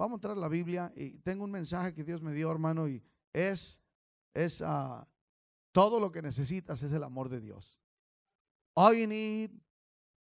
Vamos 0.00 0.14
a 0.14 0.16
entrar 0.16 0.38
a 0.38 0.40
la 0.40 0.48
Biblia 0.48 0.90
y 0.96 1.18
tengo 1.18 1.44
un 1.44 1.50
mensaje 1.50 1.92
que 1.92 2.04
Dios 2.04 2.22
me 2.22 2.32
dio, 2.32 2.50
hermano, 2.50 2.88
y 2.88 3.04
es, 3.34 3.82
es 4.32 4.62
ah, 4.62 5.06
todo 5.72 6.00
lo 6.00 6.10
que 6.10 6.22
necesitas 6.22 6.82
es 6.82 6.90
el 6.94 7.04
amor 7.04 7.28
de 7.28 7.38
Dios. 7.38 7.78
All 8.72 8.96
you 8.96 9.06
need 9.06 9.50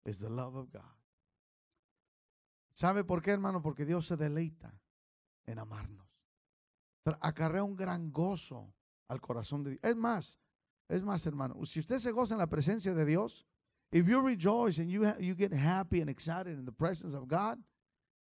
is 0.03 0.19
the 0.19 0.29
love 0.29 0.57
of 0.57 0.69
God. 0.69 0.81
¿Sabe 2.73 3.05
por 3.05 3.21
qué, 3.21 3.31
hermano? 3.31 3.61
Porque 3.61 3.85
Dios 3.85 4.05
se 4.05 4.17
deleita 4.17 4.77
en 5.45 5.59
amarnos. 5.59 6.09
Acarrea 7.21 7.63
un 7.63 7.77
gran 7.77 8.11
gozo 8.11 8.73
al 9.07 9.21
corazón 9.21 9.63
de 9.63 9.69
Dios. 9.69 9.79
Es 9.81 9.95
más, 9.95 10.41
es 10.89 11.03
más, 11.03 11.25
hermano, 11.25 11.65
si 11.65 11.79
usted 11.79 11.99
se 11.99 12.11
goza 12.11 12.33
en 12.33 12.39
la 12.39 12.47
presencia 12.47 12.93
de 12.93 13.05
Dios, 13.05 13.47
if 13.93 14.05
you 14.05 14.19
rejoice 14.19 14.77
and 14.77 14.89
you, 14.89 15.05
you 15.21 15.35
get 15.35 15.53
happy 15.53 16.01
and 16.01 16.09
excited 16.09 16.59
in 16.59 16.65
the 16.65 16.73
presence 16.73 17.15
of 17.15 17.29
God, 17.29 17.63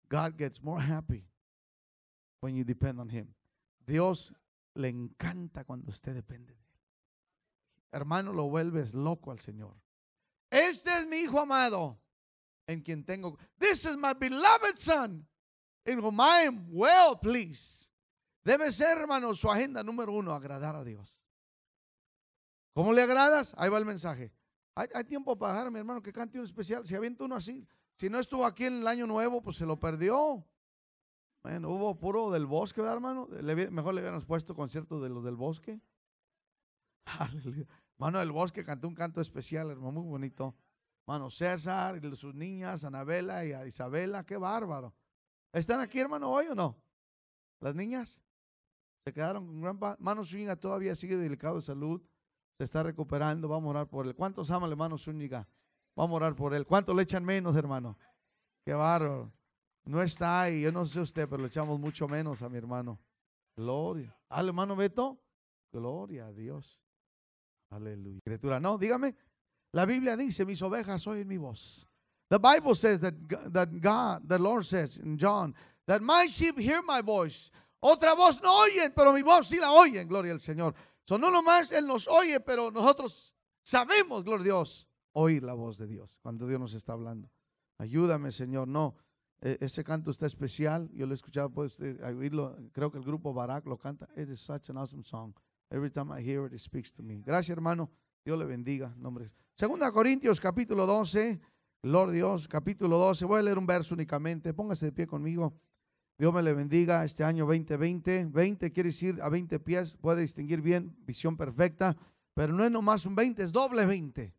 God 0.07 0.37
gets 0.37 0.61
more 0.61 0.79
happy 0.79 1.26
when 2.41 2.55
you 2.55 2.63
depend 2.63 2.99
on 2.99 3.09
Him. 3.09 3.33
Dios 3.85 4.33
le 4.75 4.89
encanta 4.89 5.63
cuando 5.63 5.89
usted 5.89 6.13
depende 6.13 6.53
de 6.53 6.59
Él. 6.59 6.67
Hermano, 7.91 8.33
lo 8.33 8.49
vuelves 8.49 8.93
loco 8.93 9.31
al 9.31 9.39
Señor. 9.39 9.75
Este 10.49 10.89
es 10.99 11.07
mi 11.07 11.17
Hijo 11.17 11.39
amado, 11.39 11.99
en 12.67 12.81
quien 12.81 13.03
tengo. 13.03 13.37
This 13.57 13.85
is 13.85 13.97
my 13.97 14.13
beloved 14.13 14.77
Son, 14.77 15.25
in 15.85 15.99
whom 15.99 16.19
I 16.19 16.47
am 16.47 16.67
well 16.69 17.17
pleased. 17.19 17.89
Debe 18.43 18.71
ser, 18.71 18.97
hermano, 18.97 19.33
su 19.35 19.49
agenda 19.49 19.83
número 19.83 20.13
uno, 20.13 20.33
agradar 20.33 20.75
a 20.75 20.83
Dios. 20.83 21.21
¿Cómo 22.73 22.93
le 22.93 23.01
agradas? 23.01 23.53
Ahí 23.57 23.69
va 23.69 23.77
el 23.77 23.85
mensaje. 23.85 24.31
Hay, 24.75 25.03
tiempo 25.05 25.35
para 25.35 25.53
dejar, 25.53 25.71
mi 25.71 25.79
hermano, 25.79 26.01
que 26.03 26.13
cante 26.13 26.37
un 26.37 26.45
especial. 26.45 26.85
Si 26.85 26.95
avienta 26.95 27.23
uno 27.23 27.35
así, 27.35 27.67
si 27.95 28.09
no 28.09 28.19
estuvo 28.19 28.45
aquí 28.45 28.65
en 28.65 28.81
el 28.81 28.87
año 28.87 29.07
nuevo, 29.07 29.41
pues 29.41 29.57
se 29.57 29.65
lo 29.65 29.79
perdió. 29.79 30.45
Hubo 31.65 31.95
puro 31.97 32.31
del 32.31 32.45
bosque, 32.45 32.81
¿verdad, 32.81 32.95
hermano? 32.95 33.27
Mejor 33.71 33.93
le 33.93 34.01
hubiéramos 34.01 34.25
puesto 34.25 34.55
concierto 34.55 34.99
de 34.99 35.09
los 35.09 35.23
del 35.23 35.35
bosque. 35.35 35.79
Mano 37.97 38.19
del 38.19 38.31
bosque 38.31 38.63
cantó 38.63 38.87
un 38.87 38.95
canto 38.95 39.21
especial, 39.21 39.71
hermano, 39.71 40.01
muy 40.01 40.09
bonito. 40.09 40.55
Mano 41.05 41.29
César 41.29 42.03
y 42.03 42.15
sus 42.15 42.35
niñas, 42.35 42.83
Anabela 42.83 43.45
y 43.45 43.67
Isabela, 43.67 44.25
qué 44.25 44.37
bárbaro. 44.37 44.93
¿Están 45.53 45.79
aquí, 45.79 45.99
hermano, 45.99 46.29
hoy 46.29 46.47
o 46.47 46.55
no? 46.55 46.75
¿Las 47.61 47.73
niñas? 47.73 48.21
Se 49.05 49.13
quedaron 49.13 49.47
con 49.47 49.61
gran 49.61 49.79
Mano 49.99 50.25
Zúñiga 50.25 50.57
todavía 50.57 50.95
sigue 50.95 51.15
delicado 51.15 51.55
de 51.55 51.61
salud. 51.61 52.01
Se 52.57 52.65
está 52.65 52.83
recuperando. 52.83 53.47
Vamos 53.47 53.67
a 53.67 53.69
orar 53.69 53.87
por 53.87 54.05
él. 54.05 54.13
¿Cuántos 54.13 54.51
aman, 54.51 54.69
hermano 54.69 54.97
Zúñiga? 54.97 55.47
Vamos 55.95 56.15
a 56.15 56.17
orar 56.17 56.35
por 56.35 56.53
él. 56.53 56.65
¿Cuántos 56.65 56.95
le 56.95 57.03
echan 57.03 57.23
menos, 57.23 57.55
hermano? 57.55 57.97
Qué 58.65 58.73
bárbaro. 58.73 59.31
No 59.87 60.01
está 60.01 60.41
ahí. 60.41 60.61
Yo 60.61 60.71
no 60.71 60.85
sé 60.85 60.99
usted, 60.99 61.27
pero 61.27 61.41
le 61.41 61.47
echamos 61.47 61.79
mucho 61.79 62.07
menos 62.07 62.41
a 62.41 62.49
mi 62.49 62.57
hermano. 62.57 62.99
Gloria. 63.55 64.15
Al 64.29 64.47
hermano 64.47 64.75
Beto. 64.75 65.17
Gloria 65.71 66.27
a 66.27 66.33
Dios. 66.33 66.81
Aleluya. 67.69 68.17
Escritura. 68.17 68.59
No, 68.59 68.77
dígame. 68.77 69.15
La 69.73 69.85
Biblia 69.85 70.15
dice, 70.15 70.45
mis 70.45 70.61
ovejas 70.61 71.05
oyen 71.07 71.27
mi 71.27 71.37
voz. 71.37 71.87
The 72.29 72.39
Bible 72.39 72.75
says 72.75 72.99
that, 73.01 73.13
that 73.53 73.69
God, 73.79 74.27
the 74.27 74.39
Lord 74.39 74.65
says 74.65 74.97
in 74.97 75.17
John, 75.17 75.55
that 75.85 76.01
my 76.01 76.27
sheep 76.27 76.57
hear 76.57 76.81
my 76.81 77.01
voice. 77.01 77.51
Otra 77.81 78.15
voz 78.15 78.41
no 78.41 78.63
oyen, 78.63 78.93
pero 78.95 79.13
mi 79.13 79.21
voz 79.21 79.47
sí 79.47 79.59
la 79.59 79.71
oyen, 79.71 80.07
gloria 80.07 80.33
al 80.33 80.39
Señor. 80.39 80.73
So, 81.05 81.17
no 81.17 81.29
nomás 81.29 81.71
Él 81.71 81.85
nos 81.85 82.07
oye, 82.07 82.39
pero 82.39 82.69
nosotros 82.69 83.33
sabemos, 83.63 84.23
gloria 84.23 84.41
a 84.41 84.45
Dios, 84.45 84.87
oír 85.13 85.43
la 85.43 85.53
voz 85.53 85.77
de 85.77 85.87
Dios 85.87 86.17
cuando 86.21 86.47
Dios 86.47 86.59
nos 86.59 86.73
está 86.73 86.93
hablando. 86.93 87.29
Ayúdame, 87.77 88.31
Señor. 88.31 88.67
No, 88.67 88.95
e, 89.41 89.57
ese 89.61 89.83
canto 89.83 90.11
está 90.11 90.25
especial. 90.25 90.89
Yo 90.93 91.05
lo 91.05 91.13
he 91.13 91.15
escuchado, 91.15 91.49
pues, 91.49 91.79
oírlo. 91.79 92.55
Creo 92.71 92.91
que 92.91 92.97
el 92.97 93.03
grupo 93.03 93.33
Barak 93.33 93.65
lo 93.65 93.77
canta. 93.77 94.07
It 94.15 94.29
is 94.29 94.39
such 94.39 94.69
an 94.69 94.77
awesome 94.77 95.03
song. 95.03 95.33
Every 95.69 95.89
time 95.89 96.11
I 96.17 96.23
hear 96.23 96.45
it, 96.45 96.53
it 96.53 96.59
speaks 96.59 96.93
to 96.93 97.03
me. 97.03 97.21
Gracias, 97.25 97.55
hermano. 97.55 97.89
Dios 98.23 98.37
le 98.37 98.45
bendiga. 98.45 98.93
Nombre. 98.97 99.27
Segunda 99.55 99.91
Corintios, 99.91 100.39
capítulo 100.39 100.85
12. 100.85 101.39
Lord 101.83 102.11
Dios, 102.11 102.47
capítulo 102.47 102.97
12. 102.97 103.25
Voy 103.25 103.39
a 103.39 103.43
leer 103.43 103.57
un 103.57 103.65
verso 103.65 103.93
únicamente. 103.93 104.53
Póngase 104.53 104.87
de 104.87 104.91
pie 104.91 105.07
conmigo. 105.07 105.53
Dios 106.17 106.33
me 106.33 106.41
le 106.41 106.53
bendiga 106.53 107.05
este 107.05 107.23
año 107.23 107.45
2020. 107.45 108.25
20 108.31 108.71
quiere 108.71 108.89
decir 108.89 109.19
a 109.21 109.29
20 109.29 109.59
pies, 109.59 109.97
puede 110.01 110.21
distinguir 110.21 110.61
bien, 110.61 110.95
visión 111.05 111.37
perfecta, 111.37 111.95
pero 112.33 112.53
no 112.53 112.63
es 112.63 112.71
nomás 112.71 113.05
un 113.05 113.15
20, 113.15 113.43
es 113.43 113.51
doble 113.51 113.85
20. 113.85 114.33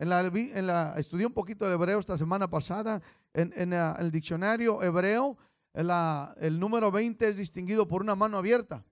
En 0.00 0.08
la, 0.08 0.20
en 0.20 0.98
estudié 0.98 1.26
un 1.26 1.34
poquito 1.34 1.68
de 1.68 1.74
hebreo 1.74 1.98
esta 1.98 2.16
semana 2.16 2.48
pasada. 2.48 3.02
En, 3.34 3.52
en 3.54 3.74
el 3.74 4.10
diccionario 4.10 4.82
hebreo, 4.82 5.36
el 5.74 6.58
número 6.58 6.90
20 6.90 7.28
es 7.28 7.36
distinguido 7.36 7.86
por 7.86 8.00
una 8.00 8.16
mano 8.16 8.38
abierta. 8.38 8.82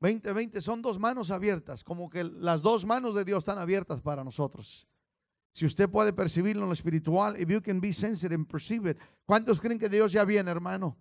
20, 0.00 0.32
20 0.32 0.62
son 0.62 0.80
dos 0.80 0.98
manos 0.98 1.30
abiertas, 1.30 1.84
como 1.84 2.08
que 2.08 2.24
las 2.24 2.62
dos 2.62 2.86
manos 2.86 3.14
de 3.14 3.24
Dios 3.24 3.40
están 3.40 3.58
abiertas 3.58 4.00
para 4.00 4.24
nosotros. 4.24 4.88
Si 5.52 5.66
usted 5.66 5.90
puede 5.90 6.14
percibirlo 6.14 6.62
en 6.62 6.68
lo 6.68 6.72
espiritual, 6.72 7.38
if 7.38 7.50
you 7.50 7.60
can 7.62 7.82
be 7.82 7.92
sensitive 7.92 8.34
and 8.34 8.48
perceive 8.48 8.96
¿cuántos 9.26 9.60
creen 9.60 9.78
que 9.78 9.90
Dios 9.90 10.10
ya 10.10 10.24
viene, 10.24 10.50
hermano? 10.50 10.96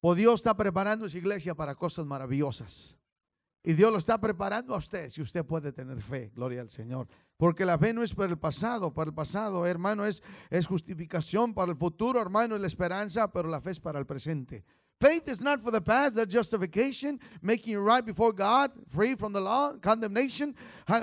O 0.00 0.14
Dios 0.14 0.34
está 0.36 0.56
preparando 0.56 1.08
su 1.08 1.18
iglesia 1.18 1.56
para 1.56 1.74
cosas 1.74 2.06
maravillosas. 2.06 2.96
Y 3.68 3.72
Dios 3.72 3.90
lo 3.90 3.98
está 3.98 4.16
preparando 4.20 4.76
a 4.76 4.78
usted, 4.78 5.10
si 5.10 5.20
usted 5.20 5.44
puede 5.44 5.72
tener 5.72 6.00
fe, 6.00 6.30
gloria 6.32 6.60
al 6.60 6.70
Señor. 6.70 7.08
Porque 7.36 7.64
la 7.64 7.76
fe 7.76 7.92
no 7.92 8.04
es 8.04 8.14
para 8.14 8.30
el 8.30 8.38
pasado, 8.38 8.94
para 8.94 9.08
el 9.08 9.14
pasado, 9.14 9.66
hermano, 9.66 10.06
es, 10.06 10.22
es 10.50 10.68
justificación 10.68 11.52
para 11.52 11.72
el 11.72 11.76
futuro, 11.76 12.22
hermano, 12.22 12.54
es 12.54 12.60
la 12.60 12.68
esperanza, 12.68 13.32
pero 13.32 13.48
la 13.48 13.60
fe 13.60 13.72
es 13.72 13.80
para 13.80 13.98
el 13.98 14.06
presente. 14.06 14.62
Faith 15.00 15.28
is 15.28 15.40
not 15.40 15.60
for 15.60 15.72
the 15.72 15.80
past, 15.80 16.14
that's 16.14 16.32
justification, 16.32 17.18
making 17.42 17.72
you 17.72 17.80
right 17.80 18.06
before 18.06 18.32
God, 18.32 18.70
free 18.88 19.16
from 19.16 19.32
the 19.32 19.40
law, 19.40 19.76
condemnation. 19.82 20.54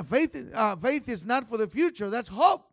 Faith, 0.06 0.34
uh, 0.54 0.78
faith 0.78 1.10
is 1.10 1.26
not 1.26 1.50
for 1.50 1.58
the 1.58 1.68
future, 1.68 2.10
that's 2.10 2.30
hope. 2.30 2.64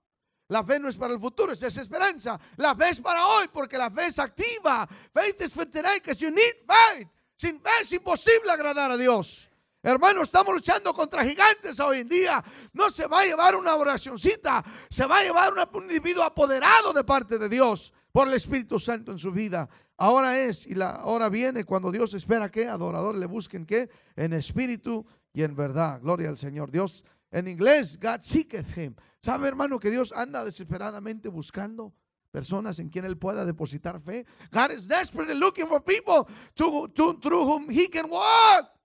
La 0.48 0.62
fe 0.62 0.78
no 0.78 0.86
es 0.86 0.96
para 0.96 1.14
el 1.14 1.18
futuro, 1.18 1.50
es 1.50 1.62
esperanza. 1.62 2.38
La 2.56 2.76
fe 2.76 2.90
es 2.90 3.00
para 3.00 3.26
hoy 3.26 3.48
porque 3.52 3.76
la 3.76 3.90
fe 3.90 4.06
es 4.06 4.20
activa. 4.20 4.88
Faith 5.12 5.42
is 5.42 5.52
for 5.52 5.64
today 5.64 5.98
because 5.98 6.20
you 6.20 6.30
need 6.30 6.54
faith. 6.64 7.08
Sin 7.36 7.58
fe 7.58 7.70
es 7.80 7.92
imposible 7.92 8.52
agradar 8.52 8.92
a 8.92 8.96
Dios. 8.96 9.49
Hermano, 9.82 10.22
estamos 10.22 10.52
luchando 10.52 10.92
contra 10.92 11.24
gigantes 11.24 11.80
hoy 11.80 12.00
en 12.00 12.08
día. 12.08 12.44
No 12.74 12.91
se 12.91 13.06
va 13.06 13.20
a 13.20 13.24
llevar 13.24 13.56
una 13.56 13.74
oracioncita, 13.76 14.62
se 14.91 15.06
va 15.06 15.20
a 15.20 15.22
llevar 15.22 15.54
un 15.72 15.82
individuo 15.84 16.22
apoderado 16.22 16.92
de 16.92 17.02
parte 17.02 17.38
de 17.38 17.48
Dios 17.48 17.92
por 18.12 18.28
el 18.28 18.34
Espíritu 18.34 18.78
Santo 18.78 19.10
en 19.10 19.18
su 19.18 19.32
vida. 19.32 19.68
Ahora 19.96 20.38
es 20.38 20.66
y 20.66 20.74
la 20.74 21.04
hora 21.06 21.30
viene 21.30 21.64
cuando 21.64 21.91
Dios 21.91 22.12
espera 22.12 22.50
que 22.50 22.68
adoradores 22.68 23.18
le 23.18 23.26
busquen 23.26 23.64
que 23.64 23.88
en 24.16 24.34
espíritu 24.34 25.06
y 25.32 25.42
en 25.42 25.56
verdad. 25.56 26.00
Gloria 26.02 26.28
al 26.28 26.36
Señor. 26.36 26.70
Dios 26.70 27.02
en 27.30 27.48
inglés, 27.48 27.98
God 27.98 28.20
seeketh 28.20 28.76
him. 28.76 28.94
¿Sabe, 29.22 29.48
hermano, 29.48 29.78
que 29.78 29.91
Dios 29.91 30.12
anda 30.12 30.44
desesperadamente 30.44 31.28
buscando 31.28 31.94
personas 32.30 32.78
en 32.80 32.91
quien 32.91 33.06
él 33.06 33.16
pueda 33.16 33.47
depositar 33.47 33.98
fe? 34.00 34.26
God 34.52 34.72
is 34.72 34.86
desperately 34.86 35.34
looking 35.34 35.66
for 35.66 35.82
people 35.82 36.26
to, 36.54 36.88
to, 36.88 37.18
through 37.20 37.44
whom 37.44 37.70
he 37.70 37.88
can 37.88 38.10
walk 38.10 38.79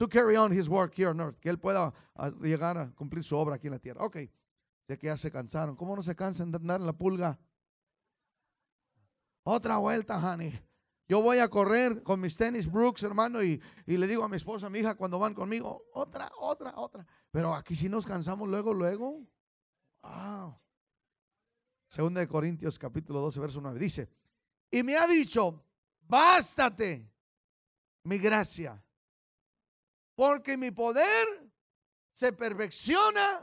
to 0.00 0.08
carry 0.08 0.34
on 0.34 0.50
his 0.50 0.66
work 0.68 0.94
here 0.94 1.10
on 1.10 1.20
earth. 1.20 1.38
Que 1.40 1.50
él 1.50 1.58
pueda 1.58 1.92
ah, 2.16 2.30
llegar 2.40 2.78
a 2.78 2.90
cumplir 2.94 3.22
su 3.22 3.36
obra 3.36 3.56
aquí 3.56 3.66
en 3.66 3.74
la 3.74 3.78
tierra. 3.78 4.02
Ok, 4.02 4.16
de 4.88 4.98
que 4.98 5.06
ya 5.06 5.16
se 5.18 5.30
cansaron. 5.30 5.76
¿Cómo 5.76 5.94
no 5.94 6.02
se 6.02 6.16
cansan 6.16 6.50
de 6.50 6.56
andar 6.56 6.80
en 6.80 6.86
la 6.86 6.94
pulga? 6.94 7.38
Otra 9.44 9.76
vuelta, 9.76 10.16
honey. 10.16 10.58
Yo 11.06 11.20
voy 11.20 11.38
a 11.38 11.48
correr 11.48 12.02
con 12.02 12.20
mis 12.20 12.36
tenis 12.36 12.70
Brooks, 12.70 13.02
hermano, 13.02 13.42
y, 13.42 13.60
le 13.84 14.06
digo 14.06 14.24
a 14.24 14.28
mi 14.28 14.36
esposa, 14.36 14.68
a 14.68 14.70
mi 14.70 14.78
hija, 14.78 14.94
cuando 14.94 15.18
van 15.18 15.34
conmigo, 15.34 15.82
otra, 15.92 16.30
otra, 16.38 16.72
otra. 16.76 17.04
Pero 17.30 17.52
aquí 17.54 17.74
si 17.74 17.88
nos 17.88 18.06
cansamos 18.06 18.48
luego, 18.48 18.72
luego. 18.72 19.20
Segunda 21.88 22.20
de 22.20 22.28
Corintios 22.28 22.78
capítulo 22.78 23.20
12, 23.20 23.40
verso 23.40 23.60
9. 23.60 23.78
Dice, 23.78 24.08
y 24.70 24.82
me 24.82 24.96
ha 24.96 25.06
dicho, 25.06 25.64
bástate 26.06 27.10
mi 28.04 28.18
gracia, 28.18 28.82
porque 30.20 30.58
mi 30.58 30.70
poder 30.70 31.50
se 32.12 32.30
perfecciona 32.34 33.40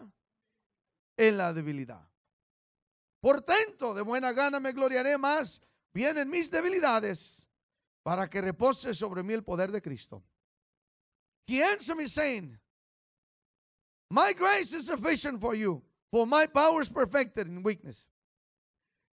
en 1.17 1.35
la 1.35 1.51
debilidad. 1.51 2.07
Por 3.19 3.41
tanto, 3.41 3.95
de 3.95 4.03
buena 4.03 4.31
gana 4.31 4.59
me 4.59 4.73
gloriaré 4.73 5.17
más 5.17 5.59
vienen 5.91 6.29
mis 6.29 6.51
debilidades 6.51 7.47
para 8.03 8.29
que 8.29 8.41
repose 8.41 8.93
sobre 8.93 9.23
mí 9.23 9.33
el 9.33 9.43
poder 9.43 9.71
de 9.71 9.81
Cristo. 9.81 10.23
He 11.47 11.63
answered 11.63 11.97
me 11.97 12.07
saying, 12.07 12.59
My 14.11 14.33
grace 14.33 14.71
is 14.71 14.85
sufficient 14.85 15.41
for 15.41 15.55
you, 15.55 15.81
for 16.11 16.27
my 16.27 16.45
power 16.45 16.83
is 16.83 16.89
perfected 16.89 17.47
in 17.47 17.63
weakness. 17.63 18.07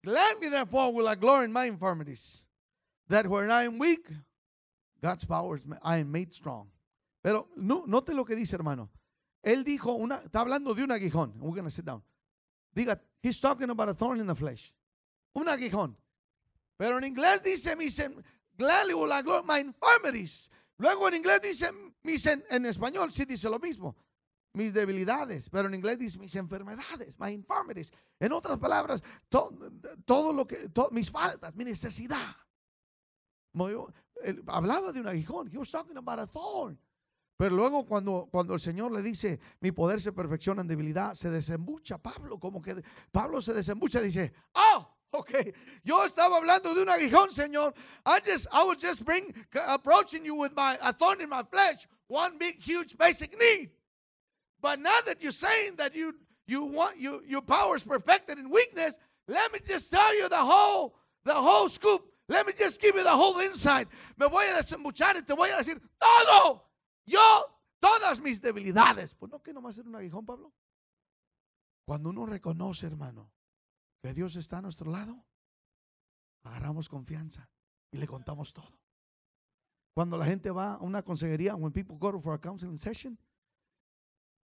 Gladly, 0.03 0.49
therefore, 0.49 0.95
will 0.95 1.07
I 1.07 1.15
glory 1.15 1.45
in 1.45 1.53
my 1.53 1.67
infirmities, 1.67 2.43
that 3.09 3.27
when 3.27 3.51
I 3.51 3.65
am 3.65 3.79
weak, 3.79 4.09
God's 5.03 5.27
power 5.27 5.61
I 5.83 5.99
am 5.99 6.11
made 6.11 6.33
strong. 6.33 6.71
Pero 7.23 7.51
no, 7.57 7.85
note 7.87 8.15
lo 8.15 8.25
que 8.25 8.35
dice, 8.35 8.57
hermano. 8.57 8.91
Él 9.43 9.65
dijo, 9.65 9.93
una, 9.93 10.17
está 10.17 10.41
hablando 10.41 10.75
de 10.75 10.85
un 10.85 10.93
aguijón. 10.93 11.33
We're 11.41 11.55
going 11.55 11.65
to 11.65 11.71
sit 11.71 11.85
down. 11.85 12.03
Diga, 12.75 13.01
he's 13.23 13.41
talking 13.41 13.71
about 13.71 13.89
a 13.89 13.95
thorn 13.95 14.21
in 14.21 14.27
the 14.27 14.35
flesh. 14.35 14.73
Un 15.35 15.49
aguijón. 15.49 15.97
Pero 16.77 16.99
en 16.99 17.05
inglés 17.05 17.43
dice 17.43 17.77
mis 17.77 18.01
gladly 18.57 18.95
will 18.95 19.13
I 19.13 19.23
my 19.45 19.59
infirmities. 19.61 20.49
Luego 20.79 21.09
en 21.09 21.15
inglés 21.15 21.43
dice 21.43 21.71
mis 22.03 22.25
en, 22.27 22.43
español 22.65 23.13
sí 23.13 23.25
dice 23.27 23.49
lo 23.51 23.59
mismo. 23.59 23.95
Mis 24.55 24.73
debilidades, 24.73 25.49
pero 25.49 25.69
en 25.69 25.75
inglés 25.75 25.99
dice 25.99 26.19
mis 26.19 26.35
enfermedades, 26.35 27.19
my 27.21 27.31
infirmities. 27.31 27.93
En 28.19 28.33
otras 28.33 28.59
palabras, 28.59 29.03
to- 29.29 29.57
todo 30.05 30.33
lo 30.33 30.47
que 30.47 30.71
mis 30.91 31.11
faltas, 31.11 31.55
mi 31.55 31.65
necesidad. 31.65 32.35
Hablaba 34.47 34.93
de 34.93 35.01
un 35.01 35.07
aguijón. 35.07 35.49
He 35.53 35.59
was 35.59 35.71
talking 35.71 35.97
about 35.97 36.19
a 36.19 36.27
thorn. 36.27 36.79
Pero 37.41 37.57
luego 37.57 37.87
cuando, 37.87 38.29
cuando 38.31 38.53
el 38.53 38.61
Señor 38.61 38.93
le 38.93 39.01
dice, 39.01 39.41
mi 39.61 39.73
poder 39.73 39.99
se 39.99 40.13
perfecciona 40.13 40.61
en 40.61 40.69
debilidad, 40.69 41.15
se 41.15 41.31
desembucha 41.31 41.97
Pablo, 41.97 42.39
como 42.39 42.61
que 42.61 42.85
Pablo 43.11 43.41
se 43.41 43.55
desembucha 43.55 44.03
dice, 44.03 44.35
oh, 44.53 44.87
ok, 45.11 45.31
yo 45.83 46.05
estaba 46.05 46.37
hablando 46.37 46.75
de 46.75 46.83
un 46.83 46.91
aguijón, 46.91 47.33
Señor. 47.33 47.73
I 48.05 48.21
just, 48.23 48.47
I 48.53 48.63
was 48.63 48.77
just 48.79 49.07
bring, 49.07 49.35
approaching 49.67 50.23
you 50.23 50.35
with 50.35 50.55
my, 50.55 50.77
a 50.83 50.93
thorn 50.93 51.23
in 51.23 51.31
my 51.31 51.43
flesh, 51.51 51.89
one 52.09 52.37
big, 52.37 52.63
huge, 52.63 52.95
basic 52.99 53.33
need. 53.39 53.71
But 54.61 54.79
now 54.79 55.01
that 55.07 55.23
you're 55.23 55.33
saying 55.33 55.77
that 55.77 55.95
you, 55.95 56.15
you 56.47 56.65
want, 56.65 56.99
you, 56.99 57.23
your 57.27 57.41
power 57.41 57.75
is 57.75 57.85
perfected 57.85 58.39
in 58.39 58.51
weakness, 58.51 58.99
let 59.29 59.51
me 59.51 59.61
just 59.67 59.91
tell 59.91 60.15
you 60.15 60.29
the 60.29 60.37
whole, 60.37 60.95
the 61.25 61.33
whole 61.33 61.71
scoop. 61.71 62.03
Let 62.29 62.47
me 62.47 62.53
just 62.53 62.83
give 62.83 62.97
you 62.97 63.03
the 63.03 63.17
whole 63.17 63.39
insight. 63.39 63.89
Me 64.19 64.27
voy 64.27 64.45
a 64.45 64.63
desembuchar 64.63 65.15
y 65.15 65.23
te 65.23 65.35
voy 65.35 65.49
a 65.49 65.57
decir 65.57 65.81
todo. 65.99 66.70
Yo, 67.11 67.19
todas 67.81 68.21
mis 68.21 68.41
debilidades. 68.41 69.15
Pues 69.15 69.33
no 69.33 69.43
que 69.43 69.53
nomás 69.53 69.77
era 69.79 69.89
un 69.89 69.97
aguijón, 69.97 70.25
Pablo. 70.25 70.53
Cuando 71.85 72.11
uno 72.11 72.25
reconoce, 72.25 72.87
hermano, 72.87 73.33
que 74.01 74.15
Dios 74.15 74.37
está 74.37 74.59
a 74.59 74.63
nuestro 74.63 74.91
lado, 74.91 75.25
agarramos 76.45 76.89
confianza 76.89 77.51
y 77.91 77.99
le 77.99 78.07
contamos 78.07 78.53
todo. 78.53 78.79
Cuando 79.93 80.17
la 80.17 80.25
gente 80.25 80.51
va 80.51 80.75
a 80.75 80.79
una 80.79 81.03
consejería, 81.03 81.57
when 81.57 81.73
people 81.73 81.97
go 81.99 82.21
for 82.21 82.35
a 82.35 82.41
counseling 82.41 82.79
session, 82.79 83.19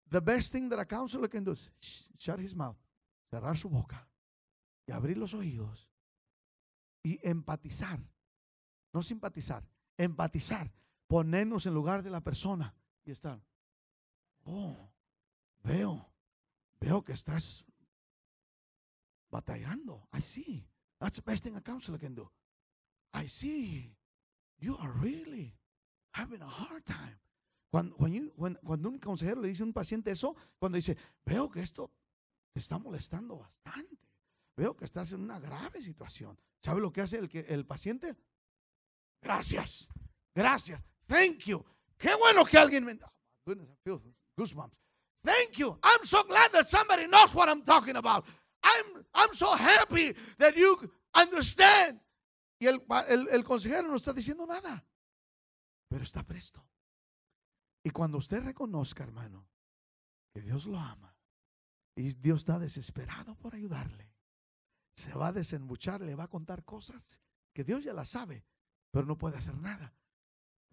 the 0.09 0.21
best 0.21 0.53
thing 0.53 0.69
that 0.69 0.79
a 0.79 0.85
counselor 0.85 1.29
can 1.29 1.43
do 1.43 1.51
is 1.51 1.69
sh- 1.81 2.07
shut 2.17 2.39
his 2.39 2.55
mouth, 2.55 2.77
cerrar 3.29 3.57
su 3.57 3.69
boca 3.69 4.07
y 4.87 4.93
abrir 4.93 5.17
los 5.17 5.33
oídos 5.33 5.89
y 7.03 7.19
empatizar. 7.27 7.99
No 8.93 9.03
simpatizar, 9.03 9.63
empatizar. 9.97 10.71
Ponernos 11.13 11.67
en 11.67 11.75
lugar 11.75 12.01
de 12.01 12.09
la 12.09 12.21
persona 12.21 12.73
y 13.05 13.11
estar. 13.11 13.39
Oh, 14.45 14.75
veo, 15.63 16.11
veo 16.79 17.03
que 17.03 17.13
estás 17.13 17.63
batallando. 19.29 20.07
I 20.11 20.21
see. 20.23 20.67
That's 20.99 21.17
the 21.17 21.21
best 21.23 21.43
thing 21.43 21.55
a 21.55 21.61
counselor 21.61 21.99
can 21.99 22.15
do. 22.15 22.31
I 23.13 23.27
see. 23.27 23.95
You 24.57 24.75
are 24.79 24.91
really 24.91 25.55
having 26.15 26.41
a 26.41 26.47
hard 26.49 26.83
time. 26.83 27.19
Cuando, 27.69 27.95
when 27.97 28.13
you- 28.13 28.33
when- 28.35 28.57
cuando 28.65 28.89
un 28.89 28.97
consejero 28.97 29.39
le 29.39 29.49
dice 29.49 29.61
a 29.61 29.67
un 29.67 29.73
paciente 29.73 30.09
eso, 30.09 30.35
cuando 30.57 30.77
dice, 30.77 30.97
veo 31.23 31.47
que 31.47 31.61
esto 31.61 31.91
te 32.53 32.59
está 32.59 32.79
molestando 32.79 33.37
bastante. 33.37 34.09
Veo 34.57 34.75
que 34.75 34.85
estás 34.85 35.11
en 35.13 35.21
una 35.21 35.37
grave 35.39 35.79
situación. 35.79 36.39
¿Sabe 36.59 36.81
lo 36.81 36.91
que 36.91 37.01
hace 37.01 37.19
el, 37.19 37.29
que, 37.29 37.41
el 37.41 37.67
paciente? 37.67 38.15
Gracias. 39.21 39.87
Gracias. 40.33 40.83
Thank 41.07 41.47
you. 41.47 41.63
Qué 41.97 42.15
bueno 42.15 42.45
que 42.45 42.57
alguien 42.57 42.83
me... 42.83 42.93
Oh, 42.93 43.11
goodness, 43.45 43.69
I 43.69 43.75
feel 43.83 44.01
goosebumps. 44.37 44.77
Thank 45.23 45.57
you. 45.57 45.77
I'm 45.81 46.03
so 46.03 46.23
glad 46.23 46.51
that 46.51 46.69
somebody 46.69 47.07
knows 47.07 47.33
what 47.33 47.47
I'm 47.47 47.63
talking 47.63 47.95
about. 47.95 48.25
I'm, 48.61 49.05
I'm 49.13 49.33
so 49.33 49.53
happy 49.53 50.13
that 50.37 50.55
you 50.55 50.77
understand. 51.13 51.99
Y 52.59 52.67
el, 52.67 52.81
el, 53.09 53.27
el 53.29 53.43
consejero 53.43 53.87
no 53.87 53.95
está 53.95 54.13
diciendo 54.13 54.45
nada, 54.45 54.85
pero 55.89 56.03
está 56.03 56.23
presto. 56.23 56.65
Y 57.85 57.89
cuando 57.89 58.17
usted 58.17 58.43
reconozca, 58.43 59.03
hermano, 59.03 59.49
que 60.33 60.41
Dios 60.41 60.65
lo 60.65 60.79
ama 60.79 61.15
y 61.95 62.13
Dios 62.13 62.39
está 62.39 62.59
desesperado 62.59 63.35
por 63.35 63.53
ayudarle, 63.55 64.13
se 64.95 65.13
va 65.13 65.27
a 65.27 65.33
desembuchar, 65.33 66.01
le 66.01 66.15
va 66.15 66.25
a 66.25 66.29
contar 66.29 66.63
cosas 66.63 67.19
que 67.53 67.63
Dios 67.63 67.83
ya 67.83 67.93
las 67.93 68.09
sabe, 68.09 68.45
pero 68.91 69.05
no 69.05 69.17
puede 69.17 69.37
hacer 69.37 69.57
nada. 69.57 69.93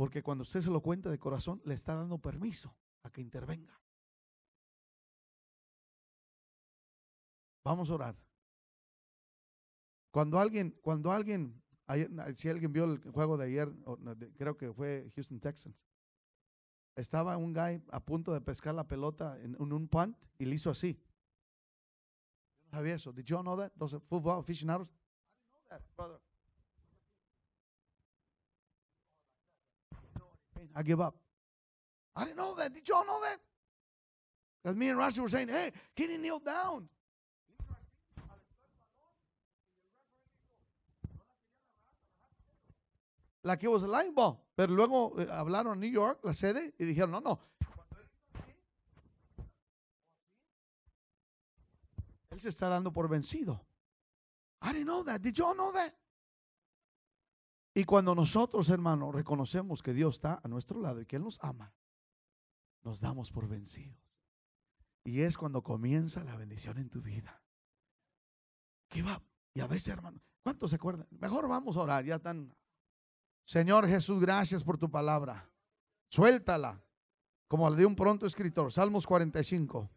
Porque 0.01 0.23
cuando 0.23 0.41
usted 0.41 0.63
se 0.63 0.71
lo 0.71 0.81
cuenta 0.81 1.11
de 1.11 1.19
corazón, 1.19 1.61
le 1.67 1.75
está 1.75 1.95
dando 1.95 2.17
permiso 2.17 2.75
a 3.03 3.11
que 3.11 3.21
intervenga. 3.21 3.79
Vamos 7.63 7.91
a 7.91 7.95
orar. 7.97 8.17
Cuando 10.11 10.39
alguien, 10.39 10.71
cuando 10.81 11.13
alguien, 11.13 11.63
si 12.35 12.49
alguien 12.49 12.73
vio 12.73 12.85
el 12.85 13.11
juego 13.13 13.37
de 13.37 13.45
ayer, 13.45 13.71
creo 14.39 14.57
que 14.57 14.73
fue 14.73 15.13
Houston 15.15 15.39
Texans, 15.39 15.87
estaba 16.97 17.37
un 17.37 17.53
guy 17.53 17.85
a 17.93 18.01
punto 18.01 18.33
de 18.33 18.41
pescar 18.41 18.75
la 18.75 18.89
pelota 18.89 19.39
en, 19.43 19.55
un 19.61 19.87
punt 19.87 20.17
y 20.39 20.47
le 20.47 20.55
hizo 20.55 20.71
así. 20.71 20.95
Yo 22.55 22.63
no 22.63 22.71
sabía 22.71 22.95
eso. 22.95 23.13
Did 23.13 23.25
you 23.25 23.39
know 23.43 23.59
that? 23.59 23.71
Those 23.77 24.01
football 24.09 24.41
aficionados. 24.41 24.89
I 24.89 24.95
didn't 24.95 25.51
know 25.51 25.61
that, 25.69 25.83
brother. 25.95 26.30
I 30.75 30.83
give 30.83 31.01
up. 31.01 31.17
I 32.17 32.25
didn't 32.25 32.37
know 32.37 32.55
that. 32.55 32.73
Did 32.75 32.89
y'all 32.89 33.07
know 33.07 33.21
that? 33.23 33.39
Because 34.63 34.77
me 34.77 34.89
and 34.89 34.99
Rossi 34.99 35.21
were 35.21 35.29
saying, 35.29 35.49
hey, 35.49 35.73
can 35.97 36.11
he 36.11 36.19
kneel 36.19 36.39
down? 36.39 36.89
La 43.43 43.57
que 43.57 43.71
was 43.71 43.83
a 43.83 43.89
line 43.89 44.15
ball. 44.15 44.39
Pero 44.55 44.73
luego 44.75 45.15
eh, 45.19 45.27
hablaron 45.31 45.81
New 45.81 45.89
York, 45.89 46.19
la 46.23 46.35
sede, 46.35 46.75
y 46.79 46.85
dijeron, 46.85 47.11
no, 47.11 47.21
no. 47.21 47.41
Él 52.31 52.41
se 52.41 52.51
está 52.51 52.69
dando 52.69 52.93
por 52.93 53.09
vencido. 53.09 53.61
I 54.63 54.73
didn't 54.73 54.87
know 54.87 55.03
that. 55.05 55.23
Did 55.23 55.39
y'all 55.39 55.55
know 55.55 55.73
that? 55.73 55.95
Y 57.75 57.85
cuando 57.85 58.15
nosotros, 58.15 58.69
hermanos, 58.69 59.15
reconocemos 59.15 59.83
que 59.83 59.93
Dios 59.93 60.17
está 60.17 60.41
a 60.43 60.49
nuestro 60.49 60.81
lado 60.81 61.01
y 61.01 61.07
que 61.07 61.17
Él 61.17 61.23
nos 61.23 61.39
ama, 61.43 61.73
nos 62.83 63.01
damos 63.01 63.31
por 63.31 63.49
vencidos. 63.49 63.97
Y 65.05 65.21
es 65.21 65.37
cuando 65.37 65.63
comienza 65.63 66.25
la 66.25 66.37
bendición 66.37 66.79
en 66.79 66.91
tu 66.91 67.01
vida. 67.01 67.43
¿Qué 68.89 69.03
va? 69.03 69.23
Y 69.55 69.61
a 69.61 69.67
veces, 69.67 69.89
hermano, 69.89 70.21
¿cuántos 70.43 70.71
se 70.71 70.77
acuerdan? 70.77 71.07
Mejor 71.11 71.49
vamos 71.49 71.77
a 71.77 71.81
orar, 71.81 72.05
ya 72.05 72.17
están. 72.17 72.55
Señor 73.45 73.87
Jesús, 73.89 74.21
gracias 74.21 74.63
por 74.65 74.77
tu 74.77 74.91
palabra. 74.91 75.49
Suéltala, 76.09 76.83
como 77.49 77.69
la 77.69 77.77
de 77.77 77.87
un 77.87 77.97
pronto 77.97 78.27
escritor. 78.27 78.73
Salmos 78.73 79.07
45. 79.07 79.91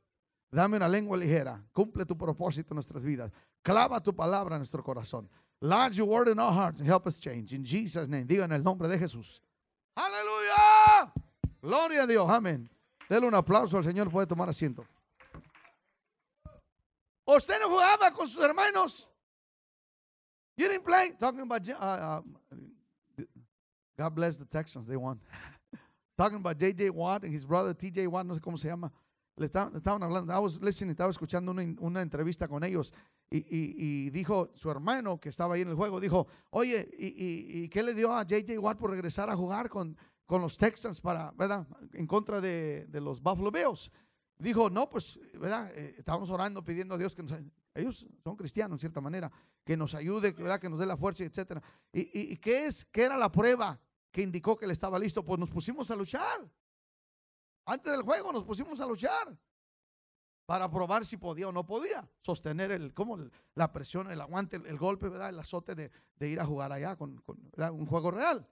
Dame 0.51 0.77
una 0.77 0.88
lengua 0.88 1.18
ligera. 1.18 1.63
Cumple 1.72 2.06
tu 2.06 2.18
propósito 2.18 2.74
en 2.74 2.75
nuestras 2.75 3.03
vidas. 3.03 3.32
Clava 3.62 4.01
tu 4.01 4.15
palabra 4.15 4.56
en 4.56 4.60
nuestro 4.60 4.84
corazón. 4.84 5.30
Lodge 5.63 5.98
your 5.98 6.08
word 6.08 6.27
in 6.27 6.39
our 6.39 6.51
hearts 6.51 6.82
and 6.82 6.88
help 6.88 7.08
us 7.08 7.20
change. 7.20 7.53
In 7.53 7.63
Jesus' 7.63 8.10
name. 8.10 8.27
Diga 8.27 8.43
en 8.43 8.51
el 8.51 8.62
nombre 8.62 8.89
de 8.89 8.98
Jesús. 8.98 9.39
Aleluya. 9.98 11.10
Gloria 11.62 12.03
a 12.03 12.08
Dios. 12.08 12.29
Amén. 12.29 12.67
Dele 13.10 13.27
un 13.27 13.34
aplauso 13.34 13.77
al 13.77 13.86
Señor. 13.86 14.12
Puede 14.12 14.27
tomar 14.27 14.50
asiento. 14.50 14.86
¿Usted 17.25 17.62
no 17.62 17.70
jugaba 17.70 18.12
con 18.13 18.27
sus 18.27 18.43
hermanos? 18.43 19.08
You 20.58 20.67
didn't 20.67 20.84
play? 20.84 21.13
Talking 21.17 21.39
about, 21.39 21.67
uh, 21.70 21.74
uh, 21.82 22.22
God 23.98 24.15
bless 24.15 24.36
the 24.36 24.46
Texans. 24.46 24.86
They 24.86 24.98
won. 24.98 25.17
Talking 26.17 26.39
about 26.39 26.60
J.J. 26.60 26.89
Watt 26.89 27.24
and 27.24 27.32
his 27.32 27.46
brother 27.46 27.74
T.J. 27.74 28.08
Watt. 28.08 28.25
No 28.25 28.36
sé 28.36 28.41
cómo 28.41 28.60
se 28.60 28.67
llama. 28.67 28.91
Le 29.36 29.48
estaban, 29.48 29.75
estaban 29.75 30.04
hablando. 30.04 30.32
I 30.34 30.38
was 30.40 30.62
listening. 30.62 30.92
Estaba 30.92 31.10
escuchando 31.12 31.52
una, 31.52 31.63
una 31.80 32.02
entrevista 32.02 32.48
con 32.48 32.63
ellos. 32.63 32.94
Y, 33.30 33.38
y- 33.38 33.74
y 33.78 34.10
dijo 34.12 34.52
su 34.54 34.70
hermano 34.70 35.20
que 35.20 35.30
estaba 35.30 35.56
ahí 35.56 35.62
en 35.62 35.70
el 35.70 35.75
juego, 35.75 36.00
dijo, 36.00 36.28
oye, 36.52 36.88
¿y, 37.00 37.63
y- 37.63 37.70
qué 37.70 37.82
le 37.82 37.94
dio 37.96 38.12
a 38.13 38.20
J.J. 38.20 38.60
Watt 38.60 38.78
por 38.78 38.92
regresar 38.92 39.30
a 39.32 39.36
jugar 39.36 39.70
con, 39.70 39.98
con 40.28 40.42
los 40.42 40.58
Texans 40.58 41.02
para, 41.02 41.32
¿verdad? 41.32 41.68
En 41.94 42.06
contra 42.06 42.40
de, 42.42 42.86
de 42.88 43.02
los 43.02 43.22
Buffalo 43.22 43.50
Bills. 43.52 43.92
Dijo, 44.38 44.70
no, 44.70 44.88
pues, 44.90 45.20
¿verdad? 45.40 45.72
Eh, 45.75 45.96
estábamos 45.98 46.30
orando, 46.30 46.63
pidiendo 46.63 46.94
a 46.96 46.98
Dios 46.98 47.16
que 47.16 47.24
nos... 47.24 47.34
Ellos 47.75 48.06
son 48.24 48.36
cristianos, 48.36 48.75
en 48.75 48.80
cierta 48.82 49.02
manera, 49.02 49.32
que 49.63 49.75
nos 49.75 49.96
ayude, 49.96 50.32
¿verdad? 50.34 50.60
Que 50.60 50.70
nos 50.70 50.78
dé 50.78 50.86
la 50.86 50.96
fuerza, 50.98 51.24
etcétera. 51.24 51.62
¿Y, 51.92 52.02
y, 52.02 52.34
y 52.34 52.38
qué 52.38 52.68
es? 52.68 52.86
¿Qué 52.86 53.04
era 53.04 53.18
la 53.18 53.32
prueba 53.32 53.80
que 54.12 54.22
indicó 54.22 54.56
que 54.56 54.66
él 54.66 54.72
estaba 54.72 55.00
listo? 55.00 55.25
Pues 55.25 55.40
nos 55.40 55.50
pusimos 55.50 55.90
a 55.90 55.96
luchar. 55.96 56.48
Antes 57.65 57.91
del 57.91 58.03
juego 58.03 58.32
nos 58.32 58.43
pusimos 58.43 58.79
a 58.82 58.86
luchar 58.86 59.38
para 60.46 60.70
probar 60.70 61.05
si 61.05 61.17
podía 61.17 61.48
o 61.48 61.51
no 61.51 61.65
podía 61.65 62.08
sostener 62.22 62.72
el, 62.72 62.93
como 62.93 63.17
la 63.55 63.72
presión, 63.72 64.12
el 64.12 64.20
aguante, 64.20 64.58
el, 64.58 64.77
golpe, 64.77 65.08
¿verdad? 65.08 65.29
El 65.29 65.39
azote 65.39 65.74
de, 65.75 66.29
ir 66.29 66.39
a 66.39 66.46
jugar 66.46 66.72
allá 66.72 66.96
con, 66.96 67.24
un 67.25 67.86
juego 67.86 68.12
real. 68.12 68.48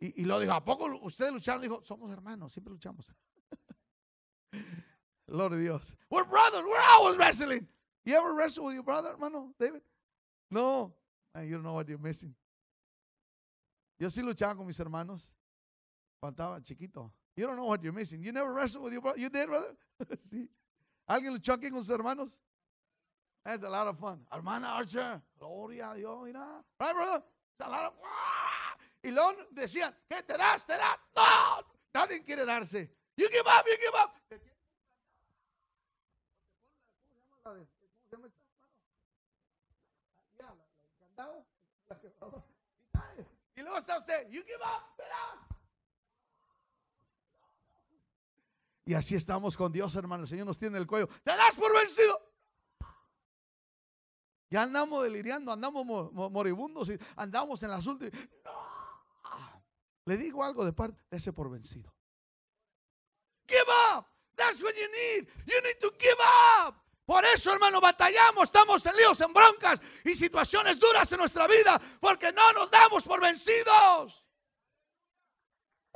Y, 0.00 0.24
lo 0.24 0.38
dijo, 0.38 0.52
¿a 0.52 0.64
poco 0.64 0.86
ustedes 1.02 1.32
lucharon? 1.32 1.60
Dijo, 1.60 1.82
somos 1.82 2.10
hermanos, 2.12 2.52
siempre 2.52 2.72
luchamos. 2.72 3.10
A 5.30 5.56
Dios. 5.56 5.96
We're 6.08 6.24
brothers, 6.24 6.64
we're 6.64 6.80
always 6.96 7.18
wrestling. 7.18 7.66
You 8.04 8.16
ever 8.16 8.32
wrestle 8.32 8.64
with 8.64 8.74
your 8.74 8.84
brother, 8.84 9.10
hermano 9.10 9.52
David? 9.58 9.82
No. 10.50 10.94
You 11.34 11.56
don't 11.56 11.62
know 11.62 11.74
what 11.74 11.86
you're 11.88 11.98
missing. 11.98 12.34
Yo 13.98 14.08
sí 14.08 14.22
luchaba 14.22 14.56
con 14.56 14.66
mis 14.66 14.78
hermanos 14.78 15.34
cuando 16.20 16.42
estaba 16.42 16.62
chiquito. 16.62 17.12
You 17.38 17.46
don't 17.46 17.54
know 17.54 17.66
what 17.66 17.84
you're 17.84 17.92
missing. 17.92 18.20
You 18.20 18.32
never 18.32 18.52
wrestled 18.52 18.82
with 18.82 18.92
your 18.92 19.00
brother. 19.00 19.20
You 19.20 19.28
did, 19.28 19.46
brother? 19.46 19.72
sí. 20.28 20.48
¿Alguien 21.08 21.32
luchó 21.32 21.52
aquí 21.52 21.70
con 21.70 21.80
sus 21.80 21.96
hermanos? 21.96 22.42
That's 23.44 23.62
a 23.62 23.70
lot 23.70 23.86
of 23.86 23.96
fun. 23.96 24.18
Hermana 24.32 24.66
Archer, 24.66 25.22
gloria 25.38 25.92
a 25.92 25.94
Dios, 25.96 26.18
mira. 26.24 26.64
Right, 26.80 26.92
brother? 26.92 27.22
It's 27.54 27.64
a 27.64 27.70
lot 27.70 27.84
of 27.84 27.92
Y 29.04 29.10
luego 29.10 29.36
decían, 29.54 29.94
¿qué 30.10 30.20
te 30.26 30.36
das? 30.36 30.66
¿Te 30.66 30.72
das? 30.76 30.98
No, 31.14 31.62
nadie 31.94 32.24
quiere 32.24 32.44
darse. 32.44 32.90
You 33.16 33.28
give 33.30 33.46
up, 33.46 33.64
you 33.64 33.76
give 33.80 33.94
up. 33.94 34.16
Y 43.56 43.62
luego 43.62 43.78
está 43.78 43.98
usted, 43.98 44.28
you 44.28 44.42
give 44.44 44.62
up, 44.62 44.96
te 44.96 45.02
das. 45.04 45.47
Y 48.88 48.94
así 48.94 49.14
estamos 49.14 49.54
con 49.54 49.70
Dios, 49.70 49.94
hermano. 49.96 50.22
El 50.22 50.30
Señor 50.30 50.46
nos 50.46 50.58
tiene 50.58 50.78
el 50.78 50.86
cuello. 50.86 51.08
Te 51.22 51.32
das 51.32 51.54
por 51.56 51.70
vencido. 51.78 52.18
Ya 54.48 54.62
andamos 54.62 55.04
deliriando, 55.04 55.52
andamos 55.52 56.10
moribundos 56.10 56.88
y 56.88 56.98
andamos 57.14 57.62
en 57.62 57.68
las 57.68 57.84
últimas. 57.84 58.18
Le 60.06 60.16
digo 60.16 60.42
algo 60.42 60.64
de 60.64 60.72
parte, 60.72 61.04
ese 61.10 61.34
por 61.34 61.50
vencido. 61.50 61.94
Give 63.46 63.60
up. 63.94 64.06
That's 64.34 64.62
what 64.62 64.72
you 64.72 64.88
need. 64.88 65.28
You 65.44 65.60
need 65.64 65.78
to 65.82 65.90
give 65.98 66.16
up. 66.64 66.74
Por 67.04 67.26
eso, 67.26 67.52
hermano, 67.52 67.82
batallamos, 67.82 68.44
estamos 68.44 68.86
en 68.86 68.96
líos, 68.96 69.20
en 69.20 69.34
broncas 69.34 69.82
y 70.02 70.14
situaciones 70.14 70.78
duras 70.78 71.12
en 71.12 71.18
nuestra 71.18 71.46
vida, 71.46 71.78
porque 72.00 72.32
no 72.32 72.54
nos 72.54 72.70
damos 72.70 73.04
por 73.04 73.20
vencidos. 73.20 74.27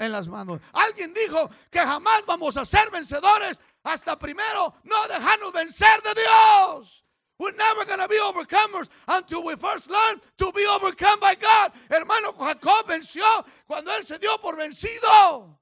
En 0.02 0.10
las 0.10 0.26
manos. 0.26 0.60
Alguien 0.72 1.14
dijo 1.14 1.48
que 1.70 1.78
jamás 1.78 2.26
vamos 2.26 2.56
a 2.56 2.66
ser 2.66 2.90
vencedores 2.90 3.60
hasta 3.84 4.18
primero 4.18 4.74
no 4.82 5.06
dejarnos 5.06 5.52
vencer 5.52 6.02
de 6.02 6.20
Dios. 6.20 7.04
We're 7.38 7.54
never 7.56 7.84
going 7.84 8.00
to 8.00 8.08
be 8.08 8.18
overcomers 8.18 8.88
until 9.06 9.44
we 9.44 9.54
first 9.54 9.88
learn 9.88 10.20
to 10.38 10.50
be 10.50 10.66
overcome 10.66 11.20
by 11.20 11.36
God. 11.36 11.72
Hermano 11.88 12.32
Jacob 12.32 12.88
venció 12.88 13.22
cuando 13.64 13.92
él 13.92 14.04
se 14.04 14.18
dio 14.18 14.38
por 14.40 14.56
vencido. 14.56 15.60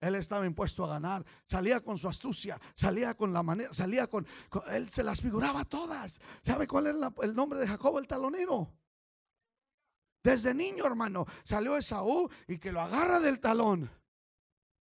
Él 0.00 0.14
estaba 0.14 0.46
impuesto 0.46 0.84
a 0.84 0.88
ganar, 0.90 1.24
salía 1.46 1.80
con 1.80 1.98
su 1.98 2.08
astucia, 2.08 2.60
salía 2.76 3.14
con 3.14 3.32
la 3.32 3.42
manera, 3.42 3.74
salía 3.74 4.06
con, 4.06 4.24
él 4.70 4.88
se 4.88 5.02
las 5.02 5.20
figuraba 5.20 5.64
todas. 5.64 6.20
¿Sabe 6.44 6.68
cuál 6.68 6.86
es 6.86 6.94
el 7.22 7.34
nombre 7.34 7.58
de 7.58 7.66
Jacob 7.66 7.98
el 7.98 8.06
talonero? 8.06 8.72
Desde 10.22 10.52
niño, 10.54 10.84
hermano, 10.86 11.26
salió 11.44 11.76
Esaú 11.76 12.28
y 12.46 12.58
que 12.58 12.72
lo 12.72 12.80
agarra 12.80 13.20
del 13.20 13.40
talón. 13.40 13.90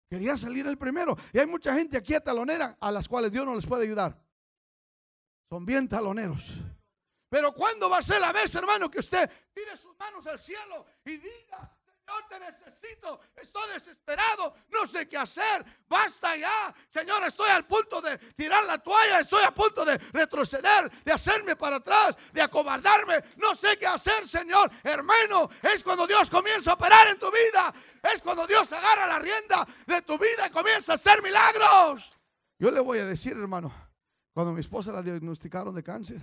Quería 0.09 0.35
salir 0.35 0.65
el 0.65 0.77
primero. 0.77 1.15
Y 1.31 1.39
hay 1.39 1.45
mucha 1.45 1.73
gente 1.75 1.97
aquí 1.97 2.15
a 2.15 2.23
talonera 2.23 2.77
a 2.79 2.91
las 2.91 3.07
cuales 3.07 3.31
Dios 3.31 3.45
no 3.45 3.53
les 3.53 3.65
puede 3.65 3.83
ayudar. 3.83 4.19
Son 5.49 5.65
bien 5.65 5.87
taloneros. 5.87 6.51
Pero 7.29 7.53
¿cuándo 7.53 7.89
va 7.89 7.99
a 7.99 8.03
ser 8.03 8.19
la 8.19 8.31
vez, 8.31 8.53
hermano, 8.55 8.89
que 8.89 8.99
usted 8.99 9.29
tire 9.53 9.77
sus 9.77 9.97
manos 9.99 10.25
al 10.25 10.39
cielo 10.39 10.85
y 11.05 11.17
diga, 11.17 11.77
Señor, 12.09 12.23
te 12.27 12.39
necesito, 12.39 13.19
estoy 13.35 13.71
desesperado, 13.71 14.55
no 14.69 14.87
sé 14.87 15.07
qué 15.07 15.17
hacer, 15.17 15.63
basta 15.87 16.35
ya. 16.35 16.73
Señor, 16.89 17.23
estoy 17.23 17.51
al 17.51 17.67
punto 17.67 18.01
de 18.01 18.17
tirar 18.35 18.63
la 18.63 18.79
toalla, 18.79 19.19
estoy 19.19 19.43
a 19.43 19.53
punto 19.53 19.85
de 19.85 19.95
retroceder, 20.11 20.89
de 21.03 21.11
hacerme 21.11 21.55
para 21.55 21.75
atrás, 21.75 22.17
de 22.33 22.41
acobardarme, 22.41 23.23
no 23.37 23.53
sé 23.53 23.77
qué 23.77 23.85
hacer, 23.85 24.27
Señor. 24.27 24.71
Hermano, 24.83 25.49
es 25.61 25.83
cuando 25.83 26.07
Dios 26.07 26.31
comienza 26.31 26.71
a 26.71 26.73
operar 26.73 27.09
en 27.09 27.19
tu 27.19 27.27
vida, 27.29 27.71
es 28.11 28.23
cuando 28.23 28.47
Dios 28.47 28.73
agarra 28.73 29.05
la 29.05 29.19
rienda 29.19 29.67
de 29.85 30.01
tu 30.01 30.17
vida 30.17 30.47
y 30.47 30.49
comienza 30.49 30.93
a 30.93 30.95
hacer 30.95 31.21
milagros. 31.21 32.11
Yo 32.57 32.71
le 32.71 32.79
voy 32.79 32.97
a 32.97 33.05
decir, 33.05 33.33
hermano, 33.33 33.71
cuando 34.33 34.51
mi 34.51 34.61
esposa 34.61 34.91
la 34.91 35.03
diagnosticaron 35.03 35.75
de 35.75 35.83
cáncer, 35.83 36.21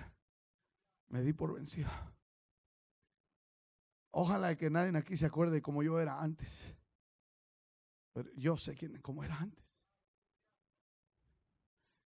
me 1.11 1.23
di 1.23 1.33
por 1.33 1.55
vencido. 1.55 1.91
Ojalá 4.19 4.57
que 4.57 4.71
nadie 4.71 4.97
aquí 4.97 5.15
se 5.15 5.27
acuerde 5.27 5.61
como 5.61 5.83
yo 5.83 6.01
era 6.01 6.19
antes. 6.19 6.75
Pero 8.15 8.31
yo 8.35 8.57
sé 8.57 8.75
quién, 8.75 8.99
cómo 9.03 9.23
era 9.23 9.37
antes. 9.37 9.63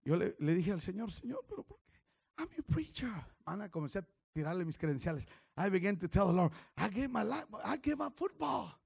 Yo 0.02 0.16
le, 0.16 0.34
dije 0.40 0.72
al 0.72 0.80
Señor, 0.80 1.12
Señor, 1.12 1.44
pero 1.48 1.62
¿por 1.62 1.78
qué? 1.82 2.00
I'm 2.36 2.48
a 2.58 2.62
preacher. 2.62 3.12
Ana, 3.44 3.68
comencé 3.68 4.00
a 4.00 4.06
tirarle 4.32 4.64
mis 4.64 4.76
credenciales. 4.76 5.24
I 5.56 5.68
began 5.70 5.96
to 5.98 6.08
tell 6.08 6.26
the 6.26 6.32
Lord, 6.32 6.52
I 6.76 6.88
gave 6.88 7.10
my 7.10 7.22
life, 7.22 7.46
I 7.62 7.76
gave 7.76 7.96
my 7.96 8.10
football. 8.10 8.76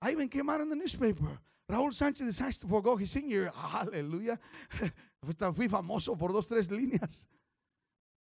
I 0.00 0.12
even 0.12 0.30
came 0.30 0.48
out 0.48 0.62
in 0.62 0.70
the 0.70 0.76
newspaper. 0.76 1.38
Raúl 1.68 1.92
Sánchez 1.92 2.24
decides 2.24 2.56
to 2.56 2.66
forego 2.66 2.96
his 2.96 3.10
senior. 3.10 3.52
Aleluya. 3.54 4.40
Fui 5.52 5.68
famoso 5.68 6.16
por 6.16 6.32
dos, 6.32 6.46
tres 6.48 6.70
líneas. 6.70 7.28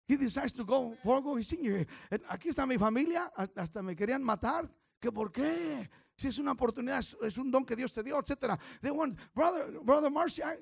He 0.09 0.17
decides 0.17 0.51
to 0.53 0.65
go, 0.65 0.95
forego 1.03 1.37
his 1.37 1.47
senior. 1.47 1.85
Aquí 2.29 2.49
está 2.49 2.65
mi 2.65 2.79
familia, 2.79 3.31
hasta 3.55 3.83
me 3.83 3.95
querían 3.95 4.23
matar. 4.23 4.67
¿Que 4.99 5.11
por 5.11 5.31
qué? 5.31 5.87
Si 6.17 6.27
es 6.27 6.39
una 6.39 6.53
oportunidad, 6.53 7.05
es 7.21 7.37
un 7.37 7.51
don 7.51 7.63
que 7.63 7.75
Dios 7.75 7.93
te 7.93 8.01
dio, 8.01 8.17
etcétera. 8.17 8.57
They 8.81 8.89
want, 8.89 9.19
brother, 9.35 9.79
brother 9.83 10.09
Marcy, 10.09 10.41
I, 10.41 10.57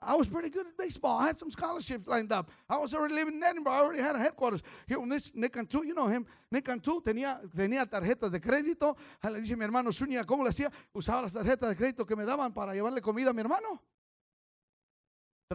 I 0.00 0.14
was 0.14 0.28
pretty 0.28 0.48
good 0.48 0.68
at 0.68 0.76
baseball. 0.78 1.18
I 1.18 1.26
had 1.26 1.40
some 1.40 1.50
scholarships 1.50 2.06
lined 2.06 2.32
up. 2.32 2.52
I 2.68 2.78
was 2.78 2.94
already 2.94 3.14
living 3.14 3.34
in 3.34 3.42
Edinburgh. 3.42 3.72
I 3.72 3.78
already 3.80 4.00
had 4.00 4.14
a 4.14 4.18
headquarters. 4.20 4.62
Here 4.86 4.98
this 5.08 5.32
Nick 5.34 5.54
Cantu, 5.54 5.84
you 5.84 5.92
know 5.92 6.06
him. 6.06 6.24
Nick 6.52 6.64
Cantu 6.64 7.02
tenía, 7.02 7.40
tenía 7.52 7.84
tarjetas 7.86 8.30
de 8.30 8.40
crédito. 8.40 8.96
Ah, 9.20 9.28
le 9.28 9.40
dice 9.40 9.56
mi 9.56 9.64
hermano 9.64 9.90
Zúñiga, 9.90 10.24
¿cómo 10.24 10.44
le 10.44 10.50
hacía? 10.50 10.70
Usaba 10.92 11.22
las 11.22 11.32
tarjetas 11.32 11.68
de 11.68 11.74
crédito 11.74 12.06
que 12.06 12.14
me 12.14 12.24
daban 12.24 12.54
para 12.54 12.74
llevarle 12.74 13.02
comida 13.02 13.30
a 13.30 13.32
mi 13.32 13.40
hermano. 13.40 13.82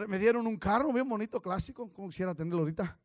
Me 0.09 0.19
dieron 0.19 0.45
un 0.45 0.57
carro 0.57 0.91
bien 0.91 1.07
bonito, 1.07 1.41
clásico, 1.41 1.89
como 1.93 2.09
quisiera 2.09 2.35
tenerlo 2.35 2.59
ahorita 2.59 2.99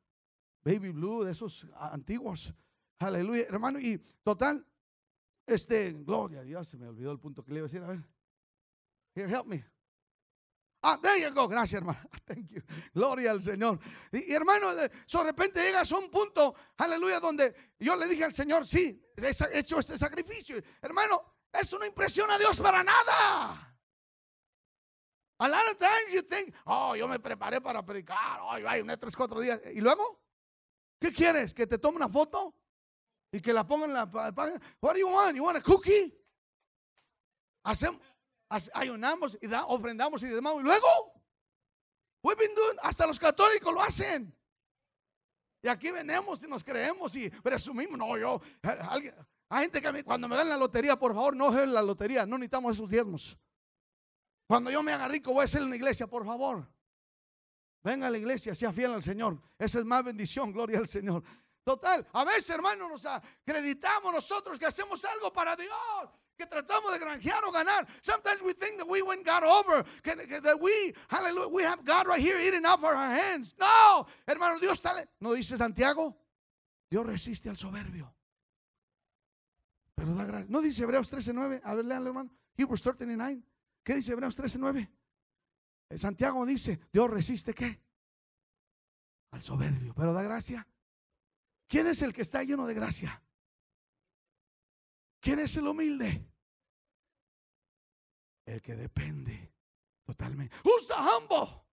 baby 0.65 0.91
blue, 0.91 1.25
de 1.25 1.33
esos 1.33 1.67
antiguos. 1.75 2.53
Aleluya, 2.99 3.45
hermano. 3.49 3.79
Y 3.79 3.99
total, 4.23 4.67
este, 5.47 5.93
gloria 5.93 6.41
a 6.41 6.45
Dios, 6.45 6.69
se 6.69 6.77
me 6.77 6.89
olvidó 6.89 7.13
el 7.13 7.19
punto 7.19 7.45
que 7.45 7.53
le 7.53 7.59
iba 7.59 7.67
a 7.67 7.69
decir. 7.69 7.83
A 7.83 7.89
ver, 7.89 8.01
here, 9.15 9.29
help 9.29 9.47
me. 9.47 9.65
Ah, 10.83 10.99
there 11.01 11.19
you 11.21 11.33
go. 11.35 11.49
Gracias, 11.49 11.81
hermano. 11.81 11.99
Thank 12.27 12.51
you. 12.51 12.63
Gloria 12.93 13.31
al 13.31 13.43
Señor. 13.43 13.79
Y, 14.13 14.33
hermano, 14.33 14.75
de, 14.75 14.91
repente 15.25 15.63
llegas 15.63 15.91
a 15.93 15.97
un 15.97 16.11
punto, 16.11 16.55
aleluya, 16.77 17.21
donde 17.21 17.55
yo 17.79 17.97
le 17.97 18.07
dije 18.07 18.25
al 18.25 18.35
Señor, 18.35 18.67
sí, 18.67 19.03
he 19.17 19.59
hecho 19.59 19.79
este 19.79 19.97
sacrificio. 19.97 20.57
Hermano, 20.83 21.23
eso 21.53 21.79
no 21.79 21.87
impresiona 21.87 22.35
a 22.35 22.39
Dios 22.39 22.61
para 22.61 22.85
nada. 22.85 23.71
A 25.39 25.49
lot 25.49 25.69
of 25.71 25.77
times 25.77 26.13
you 26.13 26.23
think, 26.23 26.55
oh, 26.67 26.95
yo 26.95 27.09
me 27.09 27.19
preparé 27.19 27.61
para 27.61 27.85
predicar, 27.85 28.41
oh, 28.43 28.53
hay 28.53 28.81
unos 28.81 28.99
tres, 28.99 29.17
cuatro 29.17 29.41
días. 29.41 29.61
¿Y 29.75 29.81
luego? 29.81 30.24
¿Qué 31.05 31.13
quieres? 31.13 31.53
¿Que 31.53 31.67
te 31.67 31.77
tome 31.77 31.97
una 31.97 32.09
foto? 32.09 32.55
Y 33.31 33.39
que 33.39 33.53
la 33.53 33.67
pongan 33.67 33.91
en 33.91 33.95
la 33.95 34.11
página. 34.11 34.59
What 34.81 34.95
do 34.95 35.01
you 35.01 35.09
want? 35.09 35.37
You 35.37 35.45
want 35.45 35.59
a 35.59 35.61
cookie? 35.61 36.19
Hacemos, 37.63 38.01
ayunamos 38.73 39.37
y 39.43 39.47
da, 39.47 39.67
ofrendamos 39.67 40.23
y 40.23 40.29
demás. 40.29 40.55
Y 40.57 40.63
luego, 40.63 40.89
we've 42.23 42.39
been 42.39 42.55
doing, 42.55 42.79
hasta 42.81 43.07
los 43.07 43.21
católicos 43.21 43.75
lo 43.75 43.83
hacen. 43.83 44.35
Y 45.63 45.69
aquí 45.69 45.91
venimos 45.91 46.43
y 46.43 46.49
nos 46.49 46.65
creemos 46.65 47.15
y 47.17 47.29
presumimos. 47.29 47.99
No, 47.99 48.17
yo, 48.17 48.41
alguien, 48.63 49.15
hay 49.51 49.65
gente 49.65 49.83
que 49.83 50.05
cuando 50.05 50.27
me 50.27 50.37
dan 50.37 50.49
la 50.49 50.57
lotería, 50.57 50.99
por 50.99 51.13
favor, 51.13 51.37
no 51.37 51.55
es 51.55 51.69
la 51.69 51.83
lotería, 51.83 52.25
no 52.25 52.39
necesitamos 52.39 52.77
esos 52.77 52.89
diezmos. 52.89 53.37
Cuando 54.47 54.71
yo 54.71 54.83
me 54.83 54.93
haga 54.93 55.07
rico, 55.09 55.35
voy 55.35 55.43
a 55.43 55.45
hacer 55.45 55.63
una 55.63 55.77
iglesia, 55.77 56.07
por 56.07 56.25
favor. 56.25 56.67
Venga 57.85 58.07
a 58.07 58.11
la 58.11 58.17
iglesia, 58.17 58.55
sea 58.55 58.73
fiel 58.73 58.95
al 58.95 59.03
Señor. 59.03 59.39
Esa 59.59 59.79
es 59.79 59.85
más 59.85 60.03
bendición, 60.03 60.51
gloria 60.53 60.79
al 60.79 60.89
Señor. 60.89 61.23
Total, 61.63 62.07
a 62.13 62.25
veces, 62.25 62.51
hermanos, 62.51 62.91
nos 62.91 63.07
acreditamos 63.07 64.13
nosotros 64.13 64.59
que 64.59 64.67
hacemos 64.67 65.05
algo 65.05 65.31
para 65.31 65.55
Dios, 65.55 66.11
que 66.37 66.47
tratamos 66.47 66.93
de 66.93 66.99
granjear 66.99 67.45
o 67.45 67.53
ganar. 67.53 67.87
Sometimes 68.03 68.41
we 68.43 68.55
think 68.55 68.79
that 68.79 68.89
we 68.89 69.03
win 69.03 69.23
God 69.23 69.45
over, 69.45 69.85
that 70.03 70.59
we, 70.61 70.95
hallelujah, 71.09 71.49
we 71.49 71.63
have 71.63 71.85
God 71.85 72.07
right 72.07 72.21
here 72.21 72.41
eating 72.41 72.65
off 72.65 72.83
our 72.83 72.97
hands. 72.97 73.55
No, 73.59 74.07
hermano, 74.27 74.59
Dios 74.59 74.79
está, 74.83 75.07
no 75.21 75.35
dice 75.35 75.57
Santiago, 75.57 76.17
Dios 76.91 77.05
resiste 77.05 77.51
al 77.51 77.57
soberbio. 77.57 78.15
Pero 79.95 80.15
da 80.15 80.25
gracia. 80.25 80.47
No 80.49 80.61
dice 80.61 80.83
Hebreos 80.83 81.13
13:9. 81.13 81.61
A 81.63 81.75
ver, 81.75 81.85
leanlo, 81.85 82.09
hermano. 82.09 82.31
Hebrews 82.57 82.83
13:9. 82.83 83.43
¿Qué 83.83 83.95
dice 83.95 84.13
Hebreos 84.13 84.37
13:9? 84.37 84.91
Santiago 85.97 86.45
dice, 86.45 86.81
Dios 86.93 87.11
resiste 87.11 87.55
qué? 87.55 87.81
Al 89.31 89.43
soberbio, 89.43 89.95
pero 89.95 90.13
da 90.13 90.23
gracia. 90.23 90.67
¿Quién 91.67 91.87
es 91.87 92.03
el 92.03 92.13
que 92.13 92.23
está 92.23 92.43
lleno 92.43 92.67
de 92.67 92.75
gracia? 92.75 93.23
¿Quién 95.21 95.39
es 95.39 95.57
el 95.57 95.67
humilde? 95.67 96.27
El 98.45 98.61
que 98.61 98.77
depende 98.77 99.53
totalmente. 100.05 100.55
Who's 100.65 100.87
the 100.87 100.95
humble? 100.95 101.65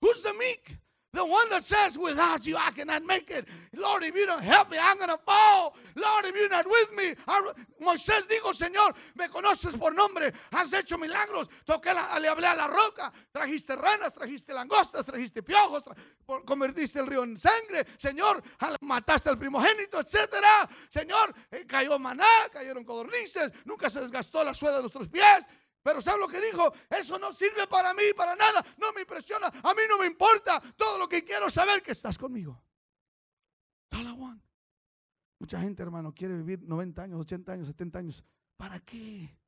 Who's 0.00 0.22
the 0.22 0.32
meek? 0.32 0.80
The 1.16 1.24
one 1.24 1.48
that 1.48 1.64
says, 1.64 1.96
without 1.98 2.46
you, 2.46 2.58
I 2.58 2.72
cannot 2.72 3.02
make 3.02 3.30
it. 3.30 3.48
Lord, 3.74 4.04
if 4.04 4.14
you 4.14 4.26
don't 4.26 4.42
help 4.42 4.70
me, 4.70 4.76
I'm 4.78 4.98
going 4.98 5.08
to 5.08 5.16
fall. 5.24 5.74
Lord, 5.94 6.26
if 6.26 6.36
you're 6.36 6.50
not 6.50 6.66
with 6.66 6.92
me. 6.94 7.14
Moisés 7.80 8.26
dijo, 8.28 8.52
Señor, 8.52 8.94
me 9.14 9.26
conoces 9.28 9.78
por 9.78 9.94
nombre. 9.94 10.30
Has 10.52 10.74
hecho 10.74 10.98
milagros. 10.98 11.48
Toqué 11.66 11.94
la- 11.94 12.18
le 12.18 12.28
hablé 12.28 12.46
a 12.46 12.54
la 12.54 12.66
roca. 12.66 13.10
Trajiste 13.32 13.74
ranas, 13.76 14.12
trajiste 14.12 14.52
langostas, 14.52 15.06
trajiste 15.06 15.42
piojos. 15.42 15.84
convertiste 16.44 17.00
el 17.00 17.06
río 17.06 17.22
en 17.22 17.38
sangre. 17.38 17.86
Señor, 17.96 18.42
mataste 18.82 19.30
al 19.30 19.38
primogénito, 19.38 19.98
etcétera. 19.98 20.68
Señor, 20.90 21.32
eh, 21.50 21.64
cayó 21.66 21.98
maná, 21.98 22.26
cayeron 22.52 22.84
codornices. 22.84 23.50
Nunca 23.64 23.88
se 23.88 24.02
desgastó 24.02 24.44
la 24.44 24.52
suela 24.52 24.76
de 24.76 24.82
nuestros 24.82 25.08
pies. 25.08 25.46
Pero 25.86 26.02
¿saben 26.02 26.20
lo 26.20 26.26
que 26.26 26.40
dijo? 26.40 26.72
Eso 26.90 27.16
no 27.16 27.32
sirve 27.32 27.68
para 27.68 27.94
mí, 27.94 28.02
para 28.16 28.34
nada. 28.34 28.60
No 28.76 28.92
me 28.92 29.02
impresiona. 29.02 29.46
A 29.46 29.72
mí 29.72 29.82
no 29.88 29.98
me 29.98 30.06
importa. 30.06 30.60
Todo 30.76 30.98
lo 30.98 31.08
que 31.08 31.22
quiero 31.22 31.48
saber 31.48 31.80
que 31.80 31.92
estás 31.92 32.18
conmigo. 32.18 32.60
Want. 33.92 34.42
Mucha 35.38 35.60
gente, 35.60 35.84
hermano, 35.84 36.12
quiere 36.12 36.34
vivir 36.34 36.60
90 36.64 37.02
años, 37.02 37.20
80 37.20 37.52
años, 37.52 37.68
70 37.68 37.98
años. 38.00 38.24
¿Para 38.56 38.80
qué? 38.80 39.38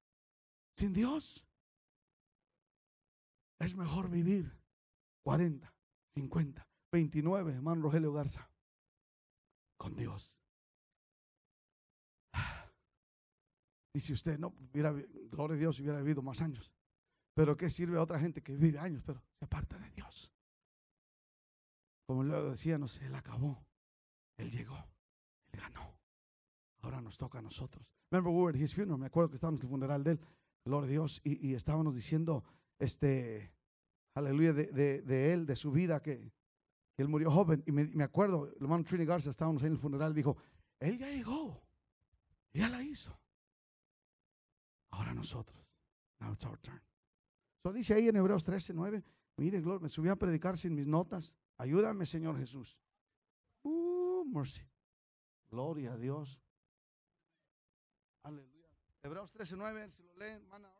Sin 0.77 0.93
Dios. 0.93 1.45
Es 3.59 3.75
mejor 3.75 4.09
vivir 4.09 4.57
40, 5.25 5.75
50, 6.15 6.69
29, 6.93 7.53
hermano 7.53 7.83
Rogelio 7.83 8.13
Garza. 8.13 8.49
Con 9.77 9.97
Dios. 9.97 10.38
Dice 13.99 14.13
usted, 14.13 14.39
no, 14.39 14.55
hubiera, 14.73 14.93
gloria 14.93 15.57
a 15.57 15.59
Dios, 15.59 15.81
hubiera 15.81 15.99
vivido 15.99 16.23
más 16.23 16.41
años. 16.41 16.71
Pero 17.35 17.57
¿qué 17.57 17.69
sirve 17.69 17.99
a 17.99 18.03
otra 18.03 18.21
gente 18.21 18.41
que 18.45 18.55
vive 18.57 18.79
años, 18.79 19.03
pero 19.05 19.21
se 19.37 19.45
aparta 19.45 19.77
de 19.77 19.91
Dios? 19.91 20.33
Como 22.07 22.23
luego 22.23 22.51
decíamos, 22.51 23.01
Él 23.01 23.13
acabó, 23.17 23.67
Él 24.37 24.53
llegó, 24.53 24.77
Él 25.51 25.59
ganó. 25.59 25.99
Ahora 26.83 27.01
nos 27.01 27.19
toca 27.19 27.41
a 27.41 27.43
nosotros. 27.43 27.85
Remember, 28.13 28.33
we 28.33 28.41
were 28.41 28.57
at 28.57 28.63
his 28.63 28.73
funeral. 28.73 28.99
Me 28.99 29.07
acuerdo 29.07 29.31
que 29.31 29.35
estábamos 29.35 29.61
en 29.63 29.67
el 29.67 29.71
funeral 29.71 30.05
de 30.05 30.13
Él, 30.13 30.21
gloria 30.65 30.87
a 30.87 30.91
Dios, 30.93 31.21
y, 31.25 31.49
y 31.49 31.55
estábamos 31.57 31.97
diciendo, 31.97 32.45
este, 32.79 33.53
aleluya, 34.15 34.53
de, 34.53 35.03
de- 35.03 35.33
Él, 35.33 35.45
de 35.45 35.57
su 35.57 35.73
vida, 35.73 36.01
que, 36.01 36.21
que 36.95 37.03
Él 37.03 37.09
murió 37.09 37.33
joven. 37.33 37.65
Y 37.67 37.73
me, 37.73 37.89
me 37.89 38.05
acuerdo, 38.05 38.47
el 38.47 38.63
hermano 38.63 38.85
Trini 38.85 39.05
Garza, 39.07 39.31
estábamos 39.31 39.65
en 39.65 39.73
el 39.73 39.79
funeral, 39.79 40.15
dijo, 40.15 40.37
Él 40.79 40.97
ya 40.99 41.11
llegó, 41.11 41.61
ya 42.53 42.69
la 42.69 42.81
hizo. 42.81 43.19
Ahora 44.91 45.15
nosotros. 45.15 45.59
Now 46.21 46.33
it's 46.33 46.45
our 46.45 46.59
turn. 46.59 46.81
So 47.63 47.73
dice 47.73 47.95
ahí 47.95 48.09
en 48.09 48.17
Hebreos 48.17 48.45
13, 48.45 48.75
9. 48.75 49.05
Mire, 49.37 49.61
Gloria, 49.61 49.81
me 49.81 49.89
subí 49.89 50.09
a 50.09 50.17
predicar 50.17 50.59
sin 50.59 50.75
mis 50.75 50.87
notas. 50.87 51.35
Ayúdame, 51.59 52.07
Señor 52.07 52.39
Jesús. 52.39 52.77
Uh, 53.63 54.25
mercy. 54.25 54.63
Gloria 55.51 55.93
a 55.93 55.97
Dios. 55.97 56.41
Aleluya. 58.23 58.69
Hebreos 59.03 59.31
13, 59.31 59.57
9. 59.57 59.91
Si 59.91 60.03
lo 60.03 60.17
leen, 60.17 60.43
hermana 60.43 60.78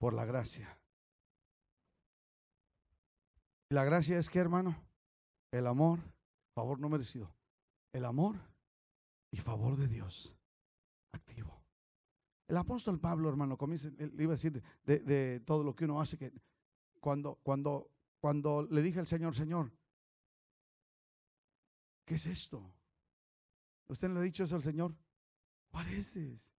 Por 0.00 0.14
la 0.14 0.24
gracia. 0.24 0.78
Y 3.68 3.74
la 3.74 3.84
gracia 3.84 4.18
es 4.18 4.30
que, 4.30 4.38
hermano, 4.38 4.74
el 5.52 5.66
amor, 5.66 5.98
favor 6.54 6.80
no 6.80 6.88
merecido. 6.88 7.30
El 7.92 8.06
amor 8.06 8.36
y 9.30 9.36
favor 9.36 9.76
de 9.76 9.88
Dios 9.88 10.34
activo. 11.12 11.62
El 12.48 12.56
apóstol 12.56 12.98
Pablo, 12.98 13.28
hermano, 13.28 13.58
comienza, 13.58 13.90
iba 13.98 14.32
a 14.32 14.36
decir 14.36 14.62
de, 14.84 15.00
de 15.00 15.40
todo 15.40 15.62
lo 15.62 15.76
que 15.76 15.84
uno 15.84 16.00
hace, 16.00 16.16
que 16.16 16.32
cuando, 16.98 17.34
cuando, 17.42 17.90
cuando 18.20 18.66
le 18.70 18.80
dije 18.80 19.00
al 19.00 19.06
Señor, 19.06 19.36
Señor, 19.36 19.70
¿qué 22.06 22.14
es 22.14 22.24
esto? 22.24 22.72
¿Usted 23.86 24.08
le 24.08 24.18
ha 24.18 24.22
dicho 24.22 24.44
eso 24.44 24.56
al 24.56 24.62
Señor? 24.62 24.96
What 25.72 25.86
is 25.88 26.14
this? 26.14 26.50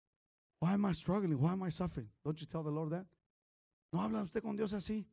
Why 0.60 0.74
am 0.74 0.86
I 0.86 0.94
struggling? 0.94 1.42
Why 1.42 1.54
am 1.54 1.68
I 1.68 1.72
suffering? 1.72 2.12
Don't 2.24 2.40
you 2.40 2.46
tell 2.46 2.64
the 2.64 2.70
Lord 2.70 2.92
that? 2.92 3.08
¿No 3.92 4.02
habla 4.02 4.24
usted 4.24 4.42
con 4.42 4.56
Dios 4.56 4.74
así? 4.74 5.08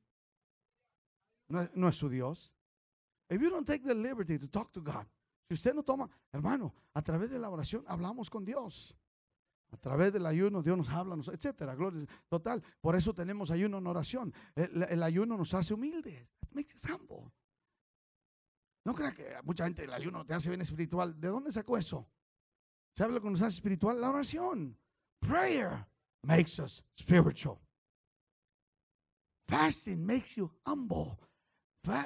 No, 1.49 1.89
es- 1.89 1.97
su 1.97 2.09
Dios. 2.09 2.55
If 3.31 3.41
you 3.43 3.51
don't 3.51 3.67
take 3.67 3.85
the 3.85 3.95
liberty 3.95 4.39
to 4.39 4.49
talk 4.49 4.73
to 4.73 4.81
God, 4.83 5.07
si 5.49 5.55
usted 5.55 5.75
no 5.75 5.83
toma, 5.83 6.09
hermano, 6.33 6.75
a 6.95 7.03
través 7.03 7.31
de 7.31 7.39
la 7.39 7.51
oración 7.51 7.85
hablamos 7.89 8.31
con 8.31 8.45
Dios. 8.45 8.95
A 9.71 9.77
través 9.77 10.13
del 10.13 10.25
ayuno 10.25 10.63
Dios 10.63 10.79
nos 10.79 10.89
habla, 10.89 11.15
nos- 11.17 11.29
etcétera. 11.29 11.75
Gloria. 11.75 12.07
Total, 12.29 12.63
por 12.81 12.97
eso 12.97 13.13
tenemos 13.15 13.51
ayuno 13.51 13.79
en 13.79 13.87
oración. 13.87 14.33
El, 14.55 15.03
ayuno 15.03 15.37
nos 15.37 15.53
hace 15.55 15.75
humildes. 15.75 16.27
Makes 16.53 16.75
us 16.77 16.85
humble. 16.87 17.31
No 18.85 18.95
crea 18.95 19.13
que 19.13 19.29
mucha 19.45 19.65
gente 19.65 19.85
el 19.85 19.93
ayuno 19.93 20.25
te 20.25 20.33
hace 20.33 20.49
bien 20.49 20.63
espiritual. 20.63 21.21
¿De 21.21 21.29
dónde 21.29 21.53
sacó 21.53 21.77
eso? 21.77 22.09
¿Sabe 22.95 23.13
lo 23.13 23.21
que 23.21 23.29
nos 23.29 23.43
hace 23.43 23.57
espiritual? 23.57 24.01
La 24.01 24.09
oración. 24.09 24.79
Prayer 25.21 25.87
makes 26.23 26.59
us 26.63 26.83
spiritual. 26.99 27.59
Fasting 29.49 30.05
makes 30.05 30.37
you 30.37 30.51
humble. 30.67 31.19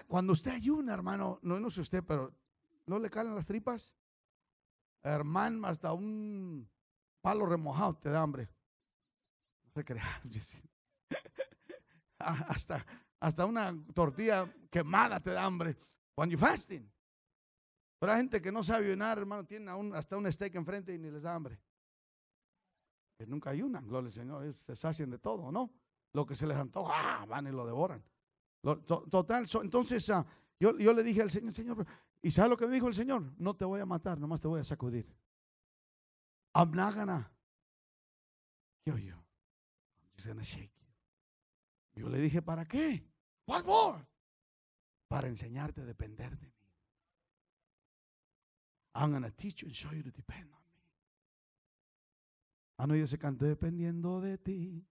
Cuando 0.07 0.33
usted 0.33 0.53
ayuna, 0.53 0.95
hermano, 0.95 1.41
no, 1.43 1.59
no 1.59 1.71
sé 1.71 1.81
usted, 1.81 2.05
pero 2.07 2.33
¿no 2.87 2.99
le 2.99 3.11
caen 3.11 3.35
las 3.35 3.47
tripas? 3.47 3.93
Hermano, 5.03 5.67
hasta 5.67 5.93
un 5.93 6.71
palo 7.21 7.47
remojado 7.47 7.97
te 7.97 8.11
da 8.11 8.23
hambre. 8.23 8.49
No 9.65 9.71
se 9.73 9.85
crea. 9.85 10.23
Hasta, 12.19 12.87
hasta 13.19 13.45
una 13.47 13.75
tortilla 13.93 14.49
quemada 14.71 15.19
te 15.19 15.33
da 15.33 15.45
hambre. 15.45 15.77
When 16.15 16.31
you 16.31 16.39
fasting. 16.39 16.89
Pero 17.99 18.13
hay 18.13 18.19
gente 18.19 18.41
que 18.41 18.53
no 18.53 18.63
sabe 18.63 18.87
ayunar, 18.87 19.19
hermano, 19.19 19.45
tiene 19.45 19.73
hasta 19.95 20.17
un 20.17 20.31
steak 20.33 20.55
enfrente 20.55 20.95
y 20.95 20.99
ni 20.99 21.11
les 21.11 21.23
da 21.23 21.35
hambre. 21.35 21.59
Que 23.19 23.27
nunca 23.27 23.51
ayunan, 23.51 23.87
gloria 23.87 24.07
al 24.07 24.13
Señor. 24.13 24.45
Ellos 24.45 24.59
se 24.59 24.77
sacian 24.77 25.11
de 25.11 25.19
todo, 25.19 25.51
¿no? 25.51 25.73
Lo 26.15 26.27
que 26.27 26.37
se 26.37 26.47
les 26.47 26.57
antoja, 26.57 26.93
ah, 27.23 27.27
van 27.27 27.47
y 27.47 27.51
lo 27.51 27.65
devoran. 27.67 28.03
Lo- 28.63 28.79
to- 28.83 29.07
total, 29.11 29.47
so- 29.49 29.63
entonces 29.63 30.09
ah, 30.11 30.25
yo, 30.61 30.77
yo 30.79 30.93
le 30.93 31.03
dije 31.03 31.23
al 31.23 31.31
Señor, 31.31 31.53
Señor, 31.53 31.87
¿y 32.21 32.31
sabe 32.31 32.51
lo 32.51 32.57
que 32.57 32.67
me 32.67 32.75
dijo 32.75 32.89
el 32.89 32.95
Señor? 32.95 33.33
No 33.39 33.55
te 33.57 33.65
voy 33.65 33.81
a 33.81 33.87
matar, 33.87 34.19
nomás 34.21 34.41
te 34.41 34.49
voy 34.49 34.61
a 34.61 34.65
sacudir. 34.65 35.07
Gonna 40.25 40.43
shake 40.45 40.71
you. 40.79 40.87
Yo 42.03 42.09
le 42.09 42.21
dije, 42.21 42.43
¿para 42.43 42.65
qué? 42.67 43.05
What 43.47 43.65
more? 43.65 44.07
Para 45.09 45.27
enseñarte 45.29 45.81
a 45.81 45.85
depender 45.85 46.39
de 46.39 46.47
mí. 46.47 46.53
I'm 48.95 49.11
gonna 49.11 49.31
teach 49.31 49.63
you 49.63 49.67
and 49.69 49.75
show 49.75 49.91
you 49.93 50.03
to 50.03 50.11
depend 50.13 50.45
on 50.53 50.61
me. 50.61 50.79
¿Han 52.79 52.91
oído 52.93 53.07
ese 53.07 53.19
canto? 53.19 53.47
Dependiendo 53.47 54.21
de 54.21 54.39
ti. 54.39 54.87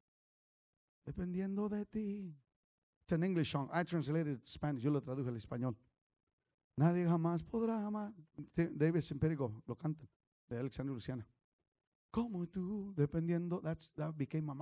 Dependiendo 1.06 1.70
de 1.70 1.86
ti. 1.86 2.34
It's 3.04 3.12
an 3.14 3.24
English 3.24 3.52
song. 3.52 3.70
I 3.74 3.84
translated 3.84 4.36
it 4.38 4.44
to 4.44 4.50
Spanish. 4.52 4.84
Yo 4.84 4.92
lo 4.92 5.02
traduje 5.02 5.30
al 5.30 5.36
español. 5.36 5.76
Nadie 6.78 7.06
jamás 7.06 7.44
podrá 7.44 7.86
amar. 7.86 8.14
David 8.56 9.02
Semperigo 9.02 9.62
lo 9.68 9.76
canta. 9.76 10.06
De 10.50 10.58
Alexander 10.58 10.94
Luciana. 10.94 11.26
Como 12.12 12.46
tú, 12.48 12.94
dependiendo. 12.96 13.62
That's, 13.62 13.92
that 13.96 14.14
became 14.18 14.46
my 14.46 14.54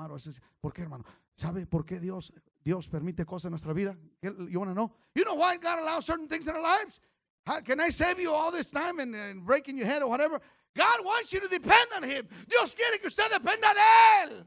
¿Por 0.61 0.71
qué, 0.71 0.83
hermano? 0.83 1.03
¿Sabe 1.35 1.65
por 1.65 1.83
qué 1.83 1.99
Dios, 1.99 2.31
Dios 2.63 2.87
permite 2.87 3.25
cosas 3.25 3.45
en 3.45 3.51
nuestra 3.51 3.73
vida? 3.73 3.97
¿Qué- 4.21 4.51
You 4.51 4.59
want 4.59 4.69
to 4.69 4.75
know? 4.75 4.91
You 5.15 5.23
know 5.23 5.35
why 5.35 5.57
God 5.57 5.79
allows 5.79 6.05
certain 6.05 6.27
things 6.27 6.47
in 6.47 6.55
our 6.55 6.61
lives? 6.61 6.99
How, 7.45 7.61
can 7.61 7.79
I 7.79 7.89
save 7.89 8.19
you 8.19 8.31
all 8.31 8.51
this 8.51 8.69
time 8.69 8.99
and, 8.99 9.15
and 9.15 9.43
breaking 9.45 9.77
your 9.77 9.87
head 9.87 10.03
or 10.03 10.09
whatever? 10.09 10.39
God 10.75 11.03
wants 11.03 11.33
you 11.33 11.39
to 11.39 11.47
depend 11.47 11.87
on 11.95 12.03
Him. 12.03 12.27
Dios 12.47 12.75
quiere 12.75 12.99
que 12.99 13.07
usted 13.07 13.29
dependa 13.31 13.73
de 13.73 14.33
Él. 14.35 14.45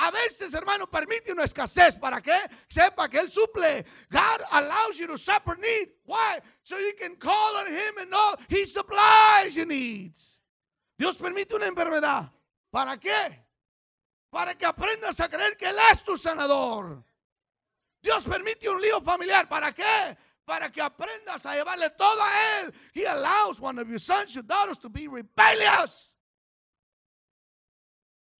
A 0.00 0.12
veces, 0.12 0.54
hermano, 0.54 0.86
permite 0.86 1.32
una 1.32 1.42
escasez. 1.42 1.96
¿Para 1.96 2.20
qué? 2.22 2.38
Sepa 2.68 3.08
que 3.08 3.18
Él 3.18 3.30
suple. 3.32 3.84
God 4.08 4.42
allows 4.52 4.96
you 4.96 5.08
to 5.08 5.18
suffer 5.18 5.56
need. 5.56 5.88
Why? 6.04 6.40
So 6.62 6.78
you 6.78 6.92
can 6.96 7.16
call 7.16 7.56
on 7.56 7.66
Him 7.66 7.98
and 7.98 8.10
know 8.10 8.34
He 8.48 8.64
supplies 8.64 9.56
your 9.56 9.66
needs. 9.66 10.38
Dios 10.96 11.16
permite 11.16 11.52
una 11.56 11.66
enfermedad. 11.66 12.30
¿Para 12.70 12.96
qué? 12.96 13.44
Para 14.30 14.54
que 14.54 14.66
aprendas 14.66 15.18
a 15.18 15.28
creer 15.28 15.56
que 15.56 15.66
Él 15.66 15.76
es 15.90 16.04
tu 16.04 16.16
sanador. 16.16 17.02
Dios 18.00 18.22
permite 18.22 18.68
un 18.68 18.80
lío 18.80 19.00
familiar. 19.00 19.48
¿Para 19.48 19.72
qué? 19.72 20.16
Para 20.44 20.70
que 20.70 20.80
aprendas 20.80 21.44
a 21.44 21.56
llevarle 21.56 21.90
todo 21.90 22.22
a 22.22 22.60
Él. 22.60 22.72
He 22.94 23.04
allows 23.04 23.60
one 23.60 23.80
of 23.80 23.88
your 23.88 23.98
sons, 23.98 24.32
your 24.32 24.44
daughters 24.44 24.78
to 24.78 24.88
be 24.88 25.08
rebellious. 25.08 26.14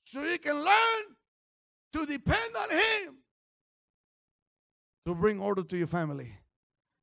So 0.05 0.23
you 0.23 0.39
can 0.39 0.55
learn 0.63 1.18
to 1.93 2.07
depend 2.07 2.55
on 2.57 2.71
Him 2.71 3.19
to 5.05 5.15
bring 5.15 5.41
order 5.41 5.63
to 5.65 5.77
your 5.77 5.89
family. 5.89 6.33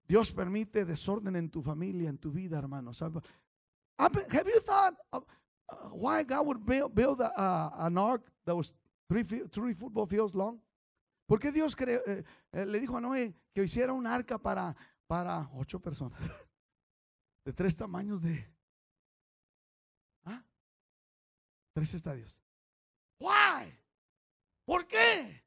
Dios 0.08 0.32
permite 0.32 0.86
desorden 0.86 1.36
en 1.36 1.50
tu 1.50 1.62
familia, 1.64 2.10
en 2.10 2.18
tu 2.18 2.32
vida, 2.32 2.58
hermano. 2.58 2.92
Have 3.98 4.48
you 4.48 4.60
thought 4.60 4.94
uh, 5.12 5.20
why 5.92 6.24
God 6.24 6.46
would 6.46 6.66
build, 6.66 7.22
a- 7.22 7.42
a- 7.42 7.74
an 7.88 7.98
ark 7.98 8.22
that 8.46 8.56
was 8.56 8.74
three, 9.10 9.24
three 9.24 9.74
football 9.74 10.06
fields 10.06 10.36
long? 10.36 10.60
¿Por 11.28 11.40
qué 11.40 11.52
Dios 11.52 11.76
eh, 11.80 12.24
eh, 12.54 12.66
le 12.66 12.80
dijo 12.80 12.96
a 12.98 13.02
Noé 13.02 13.34
que 13.56 13.64
hiciera 13.64 13.94
un 13.94 14.06
arca 14.06 14.38
para, 14.38 14.76
para 15.08 15.50
ocho 15.56 15.80
personas? 15.80 16.20
De 17.44 17.52
tres 17.54 17.76
tamaños 17.76 18.22
de... 18.22 18.46
¿Ah? 20.26 20.44
Tres 21.74 21.94
estadios. 21.96 22.40
Why? 23.20 23.74
¿Por 24.66 24.88
qué? 24.88 25.44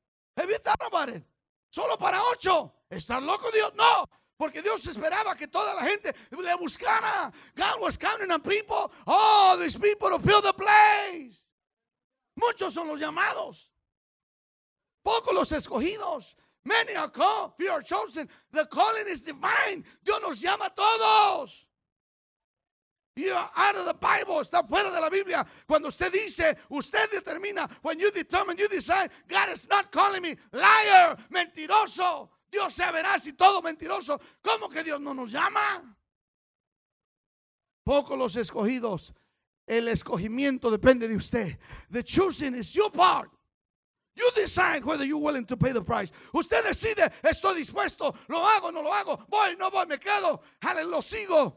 Solo 1.70 1.98
para 1.98 2.22
ocho. 2.24 2.72
¿Estás 2.88 3.22
loco 3.22 3.50
Dios? 3.50 3.74
No. 3.74 4.06
Porque 4.36 4.62
Dios 4.62 4.86
esperaba 4.86 5.34
que 5.34 5.48
toda 5.48 5.74
la 5.74 5.82
gente 5.82 6.14
le 6.30 6.54
buscara. 6.56 7.32
God 7.56 7.80
was 7.80 7.96
counting 7.98 8.30
on 8.30 8.40
people. 8.40 8.92
Oh, 9.06 9.56
these 9.60 9.76
people 9.76 10.08
to 10.10 10.18
build 10.18 10.44
the 10.44 10.52
place. 10.52 11.44
Muchos 12.36 12.74
son 12.74 12.86
los 12.86 13.00
llamados. 13.00 13.68
Pocos 15.04 15.34
los 15.34 15.50
escogidos. 15.50 16.36
Many 16.64 16.94
are 16.94 17.08
called, 17.08 17.52
few 17.56 17.70
are 17.70 17.82
chosen. 17.82 18.28
The 18.52 18.66
calling 18.66 19.06
is 19.08 19.22
divine. 19.22 19.84
Dios 20.04 20.20
nos 20.22 20.40
llama 20.40 20.66
a 20.66 20.70
todos. 20.70 21.66
You 23.18 23.32
are 23.32 23.50
out 23.56 23.76
of 23.76 23.84
the 23.84 23.94
Bible, 23.94 24.40
está 24.40 24.62
fuera 24.62 24.92
de 24.92 25.00
la 25.00 25.10
Biblia. 25.10 25.44
Cuando 25.66 25.88
usted 25.88 26.12
dice, 26.12 26.56
usted 26.70 27.10
determina, 27.10 27.68
when 27.82 27.98
you 27.98 28.12
determine, 28.12 28.56
you 28.56 28.68
decide, 28.68 29.10
God 29.26 29.48
is 29.48 29.68
not 29.68 29.90
calling 29.90 30.22
me 30.22 30.36
liar, 30.52 31.16
mentiroso. 31.32 32.28
Dios 32.50 32.74
sea 32.74 32.92
veraz 32.92 33.26
y 33.26 33.32
todo 33.32 33.60
mentiroso. 33.60 34.20
¿Cómo 34.42 34.70
que 34.70 34.84
Dios 34.84 35.00
no 35.00 35.12
nos 35.14 35.32
llama? 35.32 35.96
Pocos 37.84 38.16
los 38.16 38.36
escogidos. 38.36 39.12
El 39.66 39.88
escogimiento 39.88 40.70
depende 40.70 41.08
de 41.08 41.16
usted. 41.16 41.58
The 41.90 42.04
choosing 42.04 42.54
is 42.54 42.72
your 42.72 42.90
part. 42.90 43.30
You 44.14 44.30
decide 44.36 44.84
whether 44.84 45.04
you're 45.04 45.18
willing 45.18 45.44
to 45.46 45.56
pay 45.56 45.72
the 45.72 45.82
price. 45.82 46.12
Usted 46.32 46.64
decide, 46.64 47.12
estoy 47.22 47.56
dispuesto, 47.56 48.14
lo 48.28 48.38
hago, 48.38 48.72
no 48.72 48.80
lo 48.80 48.92
hago, 48.92 49.18
voy, 49.28 49.56
no 49.58 49.70
voy, 49.70 49.86
me 49.86 49.96
quedo, 49.96 50.40
lo 50.86 51.00
sigo. 51.00 51.56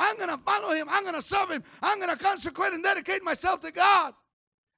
I'm 0.00 0.16
going 0.16 0.30
to 0.30 0.38
follow 0.38 0.74
him. 0.74 0.88
I'm 0.90 1.02
going 1.02 1.14
to 1.14 1.22
serve 1.22 1.50
him. 1.50 1.62
I'm 1.82 1.98
going 1.98 2.10
to 2.10 2.16
consecrate 2.16 2.72
and 2.72 2.82
dedicate 2.82 3.22
myself 3.22 3.60
to 3.60 3.70
God. 3.70 4.14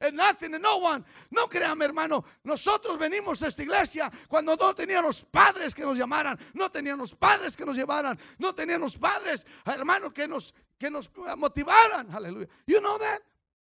And 0.01 0.17
nothing 0.17 0.53
and 0.53 0.63
no 0.63 0.79
one. 0.79 1.05
No 1.31 1.47
créame, 1.47 1.85
hermano. 1.85 2.25
Nosotros 2.45 2.99
venimos 2.99 3.41
a 3.45 3.47
esta 3.47 3.63
iglesia 3.63 4.11
cuando 4.29 4.57
no 4.57 4.75
teníamos 4.75 5.25
padres 5.31 5.73
que 5.73 5.85
nos 5.85 5.97
llamaran, 5.97 6.37
no 6.55 6.69
teníamos 6.69 7.17
padres 7.17 7.57
que 7.57 7.65
nos 7.65 7.77
llevaran, 7.77 8.19
no 8.41 8.53
teníamos 8.53 8.99
padres, 8.99 9.47
hermanos, 9.65 10.13
que 10.13 10.27
nos, 10.27 10.53
que 10.77 10.91
nos 10.91 11.09
motivaran. 11.39 12.11
Hallelujah. 12.11 12.49
You 12.67 12.81
know 12.81 12.99
that? 12.99 13.21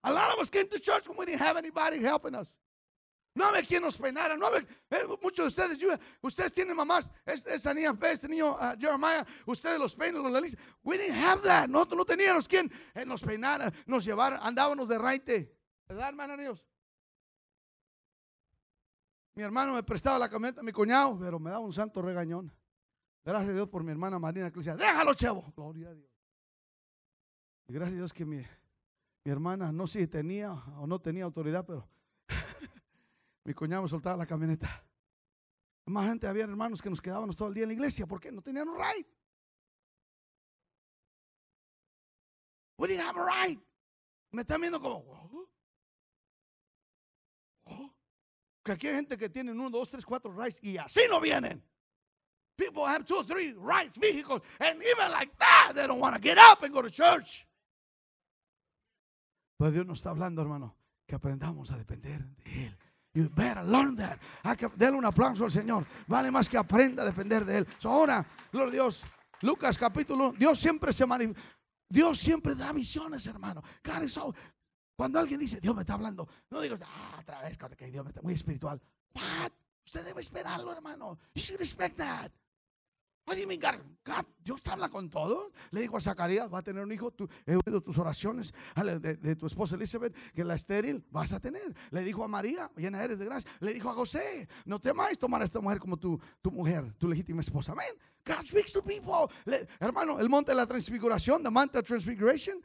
A 0.03 0.13
lot 0.13 0.31
of 0.31 0.39
us 0.39 0.51
came 0.51 0.67
to 0.67 0.79
church 0.79 1.09
when 1.09 1.17
we 1.17 1.25
didn't 1.25 1.41
have 1.41 1.57
anybody 1.57 1.97
helping 1.97 2.35
us. 2.35 2.55
No 3.35 3.45
había 3.45 3.61
quien 3.63 3.83
nos 3.83 3.97
peinara, 3.97 4.35
no 4.35 4.47
había, 4.47 4.59
eh, 4.89 5.05
muchos 5.21 5.55
de 5.55 5.63
ustedes, 5.77 5.99
ustedes 6.21 6.51
tienen 6.51 6.75
mamás, 6.75 7.09
es- 7.25 7.45
esa 7.45 7.73
niña 7.73 7.93
fe, 7.95 8.13
este 8.13 8.27
niño 8.27 8.57
ah, 8.59 8.75
Jeremiah, 8.77 9.25
ustedes 9.45 9.77
los 9.79 9.95
peinan, 9.95 10.23
los 10.23 10.33
alistan. 10.35 10.63
We 10.83 10.97
didn't 10.97 11.15
have 11.23 11.41
that, 11.43 11.67
no, 11.69 11.85
no 11.85 12.05
teníamos 12.05 12.47
quien 12.47 12.71
eh, 12.93 13.05
nos 13.05 13.21
peinara, 13.21 13.71
nos 13.85 14.03
llevara, 14.03 14.39
andábamos 14.39 14.87
de 14.89 14.97
raite. 14.97 15.55
¿Verdad, 15.87 16.09
hermana 16.09 16.35
Dios? 16.37 16.65
Mi 19.35 19.43
hermano 19.43 19.73
me 19.73 19.83
prestaba 19.83 20.19
la 20.19 20.27
camioneta 20.29 20.61
mi 20.61 20.71
cuñado, 20.71 21.17
pero 21.19 21.39
me 21.39 21.49
daba 21.51 21.63
un 21.63 21.71
santo 21.73 22.01
regañón. 22.01 22.51
Gracias 23.23 23.51
a 23.51 23.53
Dios 23.53 23.69
por 23.69 23.83
mi 23.83 23.91
hermana 23.91 24.19
Marina 24.19 24.51
que 24.51 24.57
decía, 24.59 24.75
déjalo, 24.75 25.13
chavo. 25.13 25.53
Gloria 25.55 25.89
a 25.89 25.93
Dios. 25.93 26.09
Gracias 27.67 27.93
a 27.93 27.95
Dios 27.97 28.13
que 28.13 28.25
mi, 28.25 28.37
mi 28.37 29.31
hermana, 29.31 29.71
no 29.71 29.85
sé 29.87 29.99
si 29.99 30.07
tenía 30.07 30.51
o 30.51 30.87
no 30.87 30.99
tenía 30.99 31.23
autoridad, 31.25 31.63
pero 31.65 31.87
mi 33.49 33.55
cuñado 33.55 33.87
soltaba 33.87 34.15
la 34.15 34.27
camioneta. 34.27 34.85
Más 35.87 36.07
gente 36.07 36.27
había 36.27 36.43
hermanos 36.43 36.83
que 36.83 36.89
nos 36.91 37.01
quedábamos 37.01 37.35
todo 37.35 37.47
el 37.47 37.55
día 37.55 37.63
en 37.63 37.69
la 37.69 37.73
iglesia 37.73 38.05
porque 38.05 38.31
no 38.31 38.43
tenían 38.43 38.69
un 38.69 38.77
right. 38.77 39.07
We 42.77 42.89
didn't 42.89 43.07
have 43.07 43.19
a 43.19 43.25
right. 43.25 43.59
Me 44.29 44.43
están 44.43 44.61
viendo 44.61 44.79
como, 44.79 45.49
que 48.63 48.71
aquí 48.71 48.87
hay 48.87 48.97
gente 48.97 49.17
que 49.17 49.29
tiene 49.29 49.51
uno, 49.51 49.71
dos, 49.71 49.89
tres, 49.89 50.05
cuatro 50.05 50.31
rights 50.31 50.59
y 50.61 50.77
así 50.77 51.01
no 51.09 51.19
vienen. 51.19 51.67
People 52.55 52.85
have 52.85 53.03
two 53.03 53.23
three 53.23 53.53
rights, 53.53 53.97
vehicles, 53.97 54.43
and 54.59 54.79
even 54.79 55.11
like 55.11 55.35
that, 55.39 55.71
they 55.73 55.87
don't 55.87 55.99
want 55.99 56.15
to 56.15 56.21
get 56.21 56.37
up 56.37 56.61
and 56.61 56.71
go 56.71 56.83
to 56.83 56.91
church. 56.91 57.47
Pero 59.57 59.71
Dios 59.71 59.87
nos 59.87 59.97
está 59.97 60.11
hablando, 60.11 60.43
hermano, 60.43 60.77
que 61.07 61.15
aprendamos 61.15 61.71
a 61.71 61.77
depender 61.77 62.23
de 62.43 62.67
Él. 62.67 62.77
You 63.19 63.29
better 63.35 63.63
learn 63.65 63.97
that. 63.97 64.17
Hay 64.43 64.55
que 64.55 64.69
darle 64.77 64.97
un 64.97 65.03
aplauso 65.03 65.43
al 65.43 65.51
Señor. 65.51 65.85
Vale 66.07 66.31
más 66.31 66.47
que 66.47 66.57
aprenda 66.57 67.03
a 67.03 67.05
depender 67.05 67.43
de 67.43 67.57
Él. 67.57 67.67
So, 67.77 67.89
ahora, 67.89 68.25
gloria 68.49 68.69
a 68.69 68.71
Dios. 68.71 69.03
Lucas 69.41 69.77
capítulo, 69.77 70.33
Dios 70.37 70.57
siempre 70.57 70.93
se 70.93 71.05
manifiesta. 71.05 71.43
Dios 71.89 72.17
siempre 72.17 72.55
da 72.55 72.71
visiones, 72.71 73.25
hermano. 73.27 73.61
Cuando 74.95 75.19
alguien 75.19 75.37
dice, 75.37 75.59
Dios 75.59 75.75
me 75.75 75.81
está 75.81 75.95
hablando, 75.95 76.29
no 76.49 76.61
digas, 76.61 76.79
ah, 76.85 77.17
otra 77.19 77.41
vez, 77.41 77.57
que 77.57 77.87
Dios 77.87 78.05
me 78.05 78.11
está 78.11 78.21
muy 78.21 78.35
espiritual. 78.35 78.79
What? 79.13 79.51
Usted 79.83 80.05
debe 80.05 80.21
esperarlo, 80.21 80.71
hermano. 80.71 81.17
You 81.33 81.41
should 81.41 81.59
expect 81.59 81.97
that. 81.97 82.31
What 83.29 83.35
do 83.35 83.43
you 83.43 84.23
Dios 84.43 84.61
habla 84.65 84.89
con 84.89 85.07
todos. 85.07 85.51
Le 85.69 85.81
dijo 85.81 85.97
a 85.97 86.01
Zacarías, 86.01 86.51
va 86.51 86.59
a 86.59 86.61
tener 86.63 86.83
un 86.83 86.91
hijo. 86.91 87.11
Tú, 87.11 87.29
he 87.45 87.55
oído 87.55 87.79
tus 87.81 87.95
oraciones 87.99 88.51
de 88.75 89.35
tu 89.35 89.45
esposa 89.45 89.75
Elizabeth, 89.75 90.15
que 90.33 90.43
la 90.43 90.55
estéril 90.55 91.05
vas 91.11 91.31
a 91.33 91.39
tener. 91.39 91.75
Le 91.91 92.01
dijo 92.01 92.23
a 92.23 92.27
María, 92.27 92.71
llena 92.75 93.03
eres 93.03 93.19
de 93.19 93.25
gracia. 93.25 93.51
Le 93.59 93.73
dijo 93.73 93.87
a 93.87 93.93
José, 93.93 94.47
no 94.65 94.79
temáis 94.79 95.19
tomar 95.19 95.43
a 95.43 95.45
esta 95.45 95.61
mujer 95.61 95.77
como 95.79 95.97
tu, 95.97 96.19
tu 96.41 96.49
mujer, 96.49 96.91
tu 96.97 97.07
legítima 97.07 97.41
esposa. 97.41 97.73
Amén. 97.73 97.93
God 98.29 98.45
speaks 98.45 98.71
to 98.73 98.81
people. 98.83 99.31
Le- 99.45 99.65
hermano, 99.81 100.19
el 100.19 100.29
monte 100.29 100.51
de 100.51 100.55
la 100.55 100.67
transfiguración, 100.67 101.43
the 101.43 101.49
Mount 101.49 101.75
of 101.75 101.83
Transfiguration, 101.83 102.61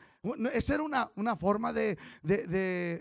esa 0.52 0.74
era 0.74 0.82
una, 0.82 1.10
una 1.16 1.36
forma 1.36 1.72
de, 1.72 1.96
de- 2.22 2.46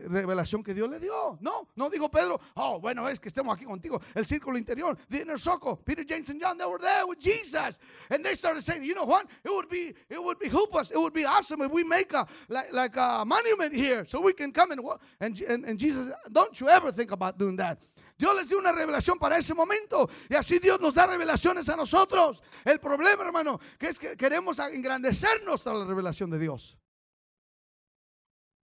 revelación 0.07 0.63
que 0.63 0.73
Dios 0.73 0.89
le 0.89 0.99
dio. 0.99 1.37
No, 1.41 1.67
no 1.75 1.89
dijo 1.89 2.09
Pedro, 2.09 2.39
oh, 2.55 2.79
bueno, 2.79 3.07
es 3.09 3.19
que 3.19 3.27
estemos 3.29 3.53
aquí 3.55 3.65
contigo. 3.65 4.01
El 4.15 4.25
círculo 4.25 4.57
interior, 4.57 4.97
the 5.09 5.21
inner 5.21 5.37
circle, 5.37 5.75
Peter, 5.85 6.05
James, 6.07 6.29
and 6.29 6.41
John, 6.41 6.57
they 6.57 6.65
were 6.65 6.79
there 6.79 7.05
with 7.05 7.19
Jesus. 7.19 7.79
And 8.09 8.23
they 8.23 8.35
started 8.35 8.63
saying, 8.63 8.83
you 8.85 8.95
know 8.95 9.05
what? 9.05 9.27
It 9.43 9.51
would 9.51 9.67
be, 9.69 9.93
it 10.09 10.23
would 10.23 10.39
behoove 10.39 10.73
us, 10.75 10.91
it 10.91 10.97
would 10.97 11.13
be 11.13 11.25
awesome 11.25 11.61
if 11.61 11.71
we 11.71 11.83
make 11.83 12.13
a, 12.13 12.25
like, 12.47 12.71
like 12.71 12.95
a 12.95 13.25
monument 13.25 13.73
here 13.73 14.05
so 14.05 14.21
we 14.21 14.31
can 14.33 14.51
come 14.53 14.71
and, 14.71 14.81
and, 15.19 15.41
and, 15.41 15.65
and 15.65 15.77
Jesus, 15.79 16.11
don't 16.31 16.57
you 16.61 16.69
ever 16.69 16.91
think 16.91 17.11
about 17.11 17.37
doing 17.37 17.57
that. 17.57 17.77
Dios 18.23 18.35
les 18.37 18.47
dio 18.47 18.57
una 18.57 18.71
revelación 18.71 19.19
para 19.19 19.37
ese 19.37 19.53
momento 19.53 20.09
y 20.29 20.35
así 20.35 20.57
Dios 20.57 20.79
nos 20.79 20.93
da 20.93 21.05
revelaciones 21.05 21.67
a 21.67 21.75
nosotros. 21.75 22.41
El 22.63 22.79
problema, 22.79 23.21
hermano, 23.25 23.59
que 23.77 23.89
es 23.89 23.99
que 23.99 24.15
queremos 24.15 24.59
engrandecernos 24.59 25.61
tras 25.61 25.75
la 25.79 25.83
revelación 25.83 26.29
de 26.29 26.39
Dios. 26.39 26.77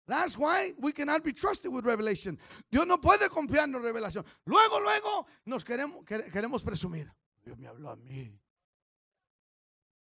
That's 0.07 0.39
why 0.39 0.77
we 0.79 0.93
cannot 0.93 1.25
be 1.25 1.33
trusted 1.33 1.71
with 1.71 1.83
revelation. 1.85 2.39
Dios 2.71 2.87
no 2.87 3.01
puede 3.01 3.29
confiarnos 3.29 3.81
en 3.81 3.83
revelación. 3.87 4.25
Luego, 4.45 4.79
luego 4.79 5.27
nos 5.47 5.65
queremos, 5.65 6.05
quere- 6.05 6.31
queremos 6.31 6.63
presumir. 6.63 7.13
Dios 7.43 7.59
me 7.59 7.67
habló 7.67 7.91
a 7.91 7.97
mí. 7.97 8.41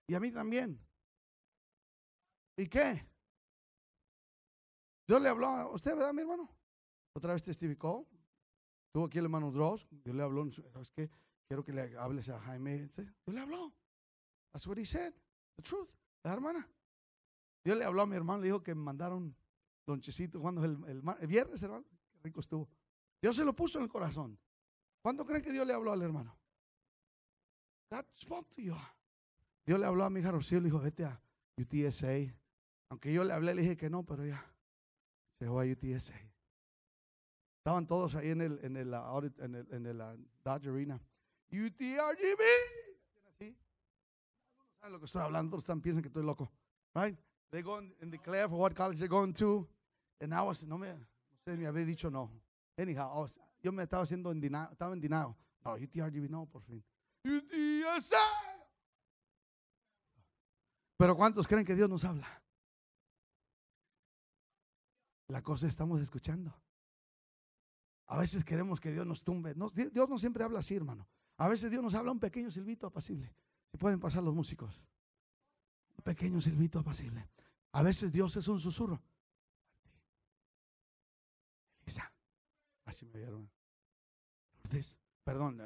Y 0.08 0.14
a 0.16 0.18
mí 0.20 0.32
también. 0.32 0.84
¿Y 2.56 2.66
qué? 2.66 3.06
Dios 5.06 5.22
le 5.22 5.28
habló 5.28 5.46
a 5.46 5.70
usted, 5.70 5.94
¿verdad, 5.94 6.12
mi 6.12 6.22
hermano? 6.22 6.50
Otra 7.12 7.34
vez 7.34 7.42
testificó. 7.44 8.04
Tuvo 8.94 9.06
aquí 9.06 9.18
el 9.18 9.24
hermano 9.24 9.50
Dross. 9.50 9.88
Dios 10.04 10.14
le 10.14 10.22
habló. 10.22 10.48
¿Sabes 10.72 10.92
qué? 10.92 11.10
Quiero 11.48 11.64
que 11.64 11.72
le 11.72 11.98
hables 11.98 12.28
a 12.28 12.38
Jaime. 12.38 12.86
Dios 12.86 13.08
le 13.26 13.40
habló. 13.40 13.72
That's 14.52 14.68
what 14.68 14.78
he 14.78 14.86
said. 14.86 15.12
The 15.56 15.62
truth. 15.64 15.88
La 16.22 16.32
hermana. 16.32 16.68
Dios 17.64 17.76
le 17.76 17.84
habló 17.84 18.02
a 18.02 18.06
mi 18.06 18.14
hermano. 18.14 18.42
Le 18.42 18.46
dijo 18.46 18.62
que 18.62 18.72
me 18.72 18.82
mandaron 18.82 19.34
lonchecito. 19.88 20.40
cuando 20.40 20.64
el, 20.64 20.78
el, 20.86 21.26
viernes, 21.26 21.60
hermano? 21.64 21.84
Qué 22.12 22.20
rico 22.22 22.38
estuvo. 22.38 22.68
Dios 23.20 23.34
se 23.34 23.44
lo 23.44 23.52
puso 23.52 23.78
en 23.78 23.84
el 23.84 23.90
corazón. 23.90 24.38
¿Cuánto 25.02 25.26
creen 25.26 25.42
que 25.42 25.50
Dios 25.50 25.66
le 25.66 25.72
habló 25.72 25.90
al 25.90 26.00
hermano? 26.00 26.38
God 27.90 28.04
spoke 28.16 28.48
to 28.54 28.62
you. 28.62 28.76
Dios 29.66 29.80
le 29.80 29.86
habló 29.86 30.04
a 30.04 30.10
mi 30.10 30.20
hija 30.20 30.30
Rocío. 30.30 30.60
Le 30.60 30.66
dijo, 30.66 30.78
vete 30.78 31.04
a 31.04 31.20
UTSA. 31.56 32.32
Aunque 32.90 33.12
yo 33.12 33.24
le 33.24 33.32
hablé, 33.32 33.56
le 33.56 33.62
dije 33.62 33.76
que 33.76 33.90
no, 33.90 34.04
pero 34.04 34.22
ella 34.22 34.46
se 35.40 35.48
fue 35.48 35.68
a 35.68 35.72
UTSA. 35.72 36.33
Estaban 37.64 37.86
todos 37.86 38.14
ahí 38.14 38.28
en 38.28 38.42
el, 38.42 38.58
en 38.62 38.76
el, 38.76 38.92
en 38.92 39.54
el, 39.54 39.66
en 39.70 39.86
el 39.86 39.98
uh, 39.98 40.18
Dodge 40.44 40.68
Arena. 40.68 41.00
UTRGB. 41.50 42.42
¿Saben 44.78 44.92
lo 44.92 44.98
que 44.98 45.06
estoy 45.06 45.22
hablando? 45.22 45.56
Están, 45.56 45.80
piensan 45.80 46.02
que 46.02 46.08
estoy 46.08 46.24
loco. 46.24 46.52
Right? 46.94 47.18
They 47.50 47.62
go 47.62 47.78
and, 47.78 47.94
declare 48.10 48.50
for 48.50 48.58
what 48.58 48.74
college 48.74 48.98
they're 48.98 49.08
going 49.08 49.32
to. 49.36 49.66
And 50.20 50.34
I 50.34 50.42
was, 50.42 50.62
no 50.62 50.76
me, 50.76 50.88
ustedes 51.38 51.58
me 51.58 51.64
habían 51.66 51.86
dicho 51.86 52.10
no. 52.10 52.30
Anyhow, 52.76 53.26
yo 53.62 53.72
me 53.72 53.84
estaba 53.84 54.02
haciendo 54.02 54.30
en 54.30 54.42
denial, 54.42 54.68
estaba 54.70 54.92
en 54.92 55.00
denial. 55.00 55.34
No, 55.64 55.72
UTRGB 55.72 56.28
no, 56.28 56.44
por 56.44 56.60
fin. 56.64 56.84
UTSA. 57.24 58.18
Pero 60.98 61.16
¿cuántos 61.16 61.46
creen 61.46 61.64
que 61.64 61.74
Dios 61.74 61.88
nos 61.88 62.04
habla? 62.04 62.28
La 65.28 65.40
cosa 65.40 65.66
estamos 65.66 66.02
escuchando. 66.02 66.54
A 68.06 68.18
veces 68.18 68.44
queremos 68.44 68.80
que 68.80 68.92
Dios 68.92 69.06
nos 69.06 69.24
tumbe. 69.24 69.54
Dios 69.92 70.08
no 70.08 70.18
siempre 70.18 70.44
habla 70.44 70.58
así, 70.60 70.74
hermano. 70.74 71.08
A 71.36 71.48
veces 71.48 71.70
Dios 71.70 71.82
nos 71.82 71.94
habla 71.94 72.12
un 72.12 72.20
pequeño 72.20 72.50
silbito 72.50 72.86
apacible. 72.86 73.34
Si 73.70 73.76
pueden 73.76 73.98
pasar 73.98 74.22
los 74.22 74.34
músicos. 74.34 74.80
Un 75.96 76.04
pequeño 76.04 76.40
silbito 76.40 76.78
apacible. 76.78 77.28
A 77.72 77.82
veces 77.82 78.12
Dios 78.12 78.36
es 78.36 78.46
un 78.46 78.60
susurro. 78.60 79.02
Elisa. 81.82 82.12
Así 82.84 83.04
me 83.06 83.18
vieron. 83.18 83.50
Perdón, 85.24 85.60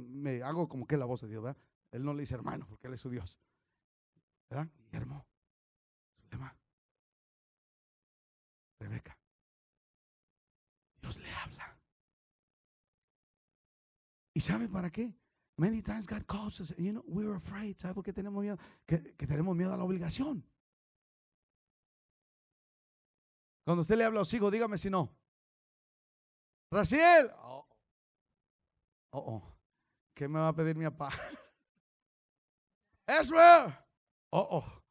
me 0.00 0.42
hago 0.42 0.68
como 0.68 0.86
que 0.86 0.96
la 0.96 1.04
voz 1.04 1.22
de 1.22 1.28
Dios, 1.28 1.42
¿verdad? 1.42 1.60
Él 1.92 2.04
no 2.04 2.12
le 2.12 2.22
dice 2.22 2.34
hermano 2.34 2.66
porque 2.68 2.88
Él 2.88 2.94
es 2.94 3.00
su 3.00 3.10
Dios. 3.10 3.38
¿Verdad? 4.50 4.68
Guillermo. 4.76 5.24
Rebeca. 8.80 9.13
Dios 11.04 11.18
le 11.18 11.30
habla. 11.30 11.78
¿Y 14.32 14.40
sabe 14.40 14.70
para 14.70 14.90
qué? 14.90 15.14
Many 15.58 15.82
times 15.82 16.06
God 16.06 16.26
calls 16.26 16.60
us, 16.60 16.74
you 16.78 16.92
know, 16.92 17.04
we're 17.06 17.36
afraid. 17.36 17.76
¿Sabe 17.76 17.92
por 17.92 18.02
qué 18.02 18.14
tenemos 18.14 18.42
miedo? 18.42 18.58
Que, 18.86 18.96
tenemos 19.26 19.54
miedo 19.54 19.74
a 19.74 19.76
la 19.76 19.84
obligación. 19.84 20.42
Cuando 23.64 23.82
usted 23.82 23.96
le 23.96 24.04
habla 24.04 24.20
a 24.20 24.22
los 24.22 24.30
dígame 24.30 24.78
si 24.78 24.88
no. 24.88 25.14
Raciel. 26.70 27.30
Oh, 27.36 27.68
oh, 29.10 29.18
oh. 29.18 29.56
¿Qué 30.14 30.26
me 30.26 30.38
va 30.38 30.48
a 30.48 30.54
pedir 30.54 30.74
mi 30.74 30.86
papá? 30.86 31.10
Ezra. 33.06 33.86
Oh, 34.30 34.48
oh. 34.50 34.82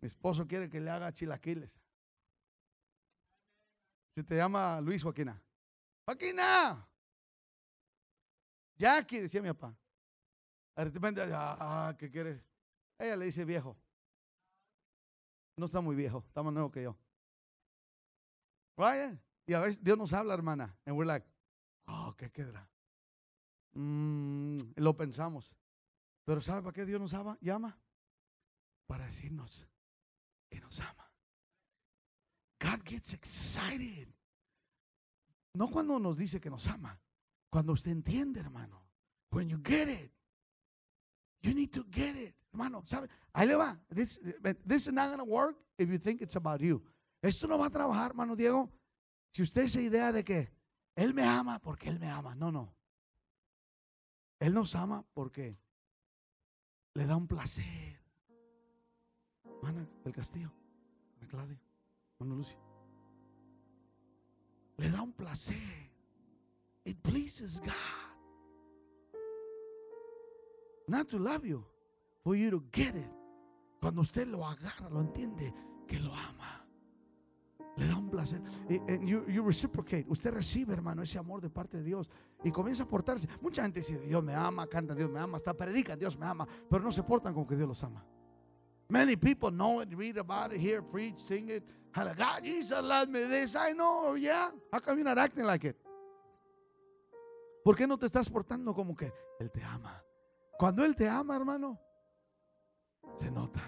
Mi 0.00 0.06
esposo 0.06 0.46
quiere 0.46 0.70
que 0.70 0.80
le 0.80 0.90
haga 0.90 1.12
chilaquiles. 1.12 1.81
Si 4.14 4.22
te 4.22 4.36
llama 4.36 4.80
Luis 4.80 5.02
Joaquina. 5.02 5.40
Joaquina. 6.04 6.86
Jackie, 8.76 9.20
decía 9.20 9.40
mi 9.40 9.48
papá. 9.48 9.76
De 10.76 10.84
repente, 10.84 11.22
ah, 11.32 11.94
¿qué 11.98 12.10
quiere? 12.10 12.44
Ella 12.98 13.16
le 13.16 13.26
dice 13.26 13.44
viejo. 13.44 13.76
No 15.56 15.66
está 15.66 15.80
muy 15.80 15.94
viejo, 15.94 16.24
está 16.26 16.42
más 16.42 16.52
nuevo 16.52 16.70
que 16.70 16.82
yo. 16.82 16.96
Right? 18.76 19.18
Y 19.46 19.54
a 19.54 19.60
veces 19.60 19.82
Dios 19.82 19.98
nos 19.98 20.12
habla, 20.12 20.34
hermana. 20.34 20.76
And 20.86 20.96
we're 20.96 21.06
like, 21.06 21.26
oh, 21.86 22.14
¿qué 22.16 22.30
quedará? 22.30 22.68
Mm, 23.74 24.58
lo 24.76 24.96
pensamos. 24.96 25.54
Pero 26.24 26.40
¿sabe 26.40 26.62
para 26.62 26.72
qué 26.72 26.84
Dios 26.84 27.00
nos 27.00 27.14
ama, 27.14 27.38
llama? 27.40 27.78
Para 28.86 29.06
decirnos 29.06 29.68
que 30.48 30.60
nos 30.60 30.80
ama. 30.80 31.11
God 32.62 32.84
gets 32.84 33.12
excited. 33.12 34.06
No 35.54 35.68
cuando 35.68 35.98
nos 35.98 36.16
dice 36.16 36.40
que 36.40 36.48
nos 36.48 36.66
ama, 36.68 36.96
cuando 37.50 37.72
usted 37.72 37.90
entiende, 37.90 38.40
hermano. 38.40 38.80
When 39.30 39.48
you 39.48 39.58
get 39.58 39.88
it, 39.88 40.12
you 41.42 41.54
need 41.54 41.72
to 41.72 41.84
get 41.90 42.16
it, 42.16 42.34
hermano. 42.52 42.82
¿Sabe? 42.86 43.08
Ahí 43.34 43.48
le 43.48 43.56
va. 43.56 43.76
This, 43.90 44.18
is 44.86 44.92
not 44.92 45.08
going 45.08 45.18
to 45.18 45.24
work 45.24 45.56
if 45.76 45.88
you 45.90 45.98
think 45.98 46.22
it's 46.22 46.36
about 46.36 46.60
you. 46.60 46.80
Esto 47.20 47.48
no 47.48 47.58
va 47.58 47.66
a 47.66 47.70
trabajar, 47.70 48.10
hermano 48.10 48.36
Diego. 48.36 48.70
Si 49.32 49.42
usted 49.42 49.62
esa 49.62 49.80
idea 49.80 50.12
de 50.12 50.22
que 50.22 50.48
Él 50.94 51.14
me 51.14 51.24
ama 51.24 51.58
porque 51.58 51.88
Él 51.88 51.98
me 51.98 52.08
ama. 52.08 52.34
No, 52.34 52.52
no. 52.52 52.72
Él 54.38 54.54
nos 54.54 54.74
ama 54.74 55.04
porque 55.14 55.58
le 56.94 57.06
da 57.06 57.16
un 57.16 57.26
placer. 57.26 58.00
Ana 59.62 59.86
del 60.04 60.12
Castillo, 60.12 60.52
Lucio. 62.28 62.56
Le 64.78 64.90
da 64.90 65.02
un 65.02 65.12
placer. 65.12 65.90
It 66.84 67.02
pleases 67.02 67.60
God. 67.60 67.72
Not 70.88 71.08
to 71.10 71.18
love 71.18 71.46
you, 71.46 71.64
for 72.24 72.34
you 72.34 72.50
to 72.50 72.64
get 72.72 72.94
it. 72.96 73.10
Cuando 73.80 74.00
usted 74.00 74.26
lo 74.26 74.44
agarra, 74.46 74.88
lo 74.90 75.00
entiende, 75.00 75.52
que 75.86 75.98
lo 76.00 76.12
ama. 76.12 76.66
Le 77.76 77.86
da 77.86 77.96
un 77.96 78.10
placer. 78.10 78.40
And 78.88 79.08
you, 79.08 79.24
you 79.28 79.42
reciprocate. 79.42 80.06
Usted 80.08 80.32
recibe, 80.32 80.72
hermano, 80.72 81.02
ese 81.02 81.18
amor 81.18 81.40
de 81.40 81.50
parte 81.50 81.78
de 81.78 81.84
Dios. 81.84 82.10
Y 82.44 82.50
comienza 82.50 82.82
a 82.82 82.86
portarse. 82.88 83.28
Mucha 83.40 83.62
gente 83.62 83.80
dice, 83.80 83.98
Dios 84.00 84.22
me 84.22 84.34
ama, 84.34 84.66
canta, 84.66 84.94
Dios 84.94 85.10
me 85.10 85.20
ama, 85.20 85.36
hasta 85.36 85.54
predica, 85.54 85.96
Dios 85.96 86.18
me 86.18 86.26
ama. 86.26 86.46
Pero 86.68 86.82
no 86.82 86.92
se 86.92 87.02
portan 87.02 87.32
como 87.32 87.46
que 87.46 87.56
Dios 87.56 87.68
los 87.68 87.82
ama. 87.84 88.04
Many 88.92 89.16
people 89.16 89.50
know 89.50 89.80
it, 89.80 89.88
read 89.94 90.18
about 90.18 90.52
it, 90.52 90.60
hear, 90.60 90.82
preach, 90.82 91.18
sing 91.18 91.48
it. 91.48 91.62
God, 91.94 92.44
Jesus 92.44 92.82
loves 92.82 93.08
me 93.08 93.24
this. 93.24 93.56
I 93.56 93.72
know, 93.72 94.16
yeah. 94.16 94.50
How 94.70 94.80
come 94.80 94.98
you're 94.98 95.06
not 95.06 95.16
acting 95.16 95.44
like 95.44 95.64
it? 95.64 95.76
¿Por 97.64 97.74
qué 97.74 97.88
no 97.88 97.96
te 97.96 98.06
estás 98.06 98.28
portando 98.28 98.74
como 98.74 98.94
que 98.94 99.10
Él 99.40 99.50
te 99.50 99.62
ama? 99.62 100.02
Cuando 100.58 100.84
Él 100.84 100.94
te 100.94 101.08
ama, 101.08 101.36
hermano, 101.36 101.78
se 103.16 103.30
nota. 103.30 103.62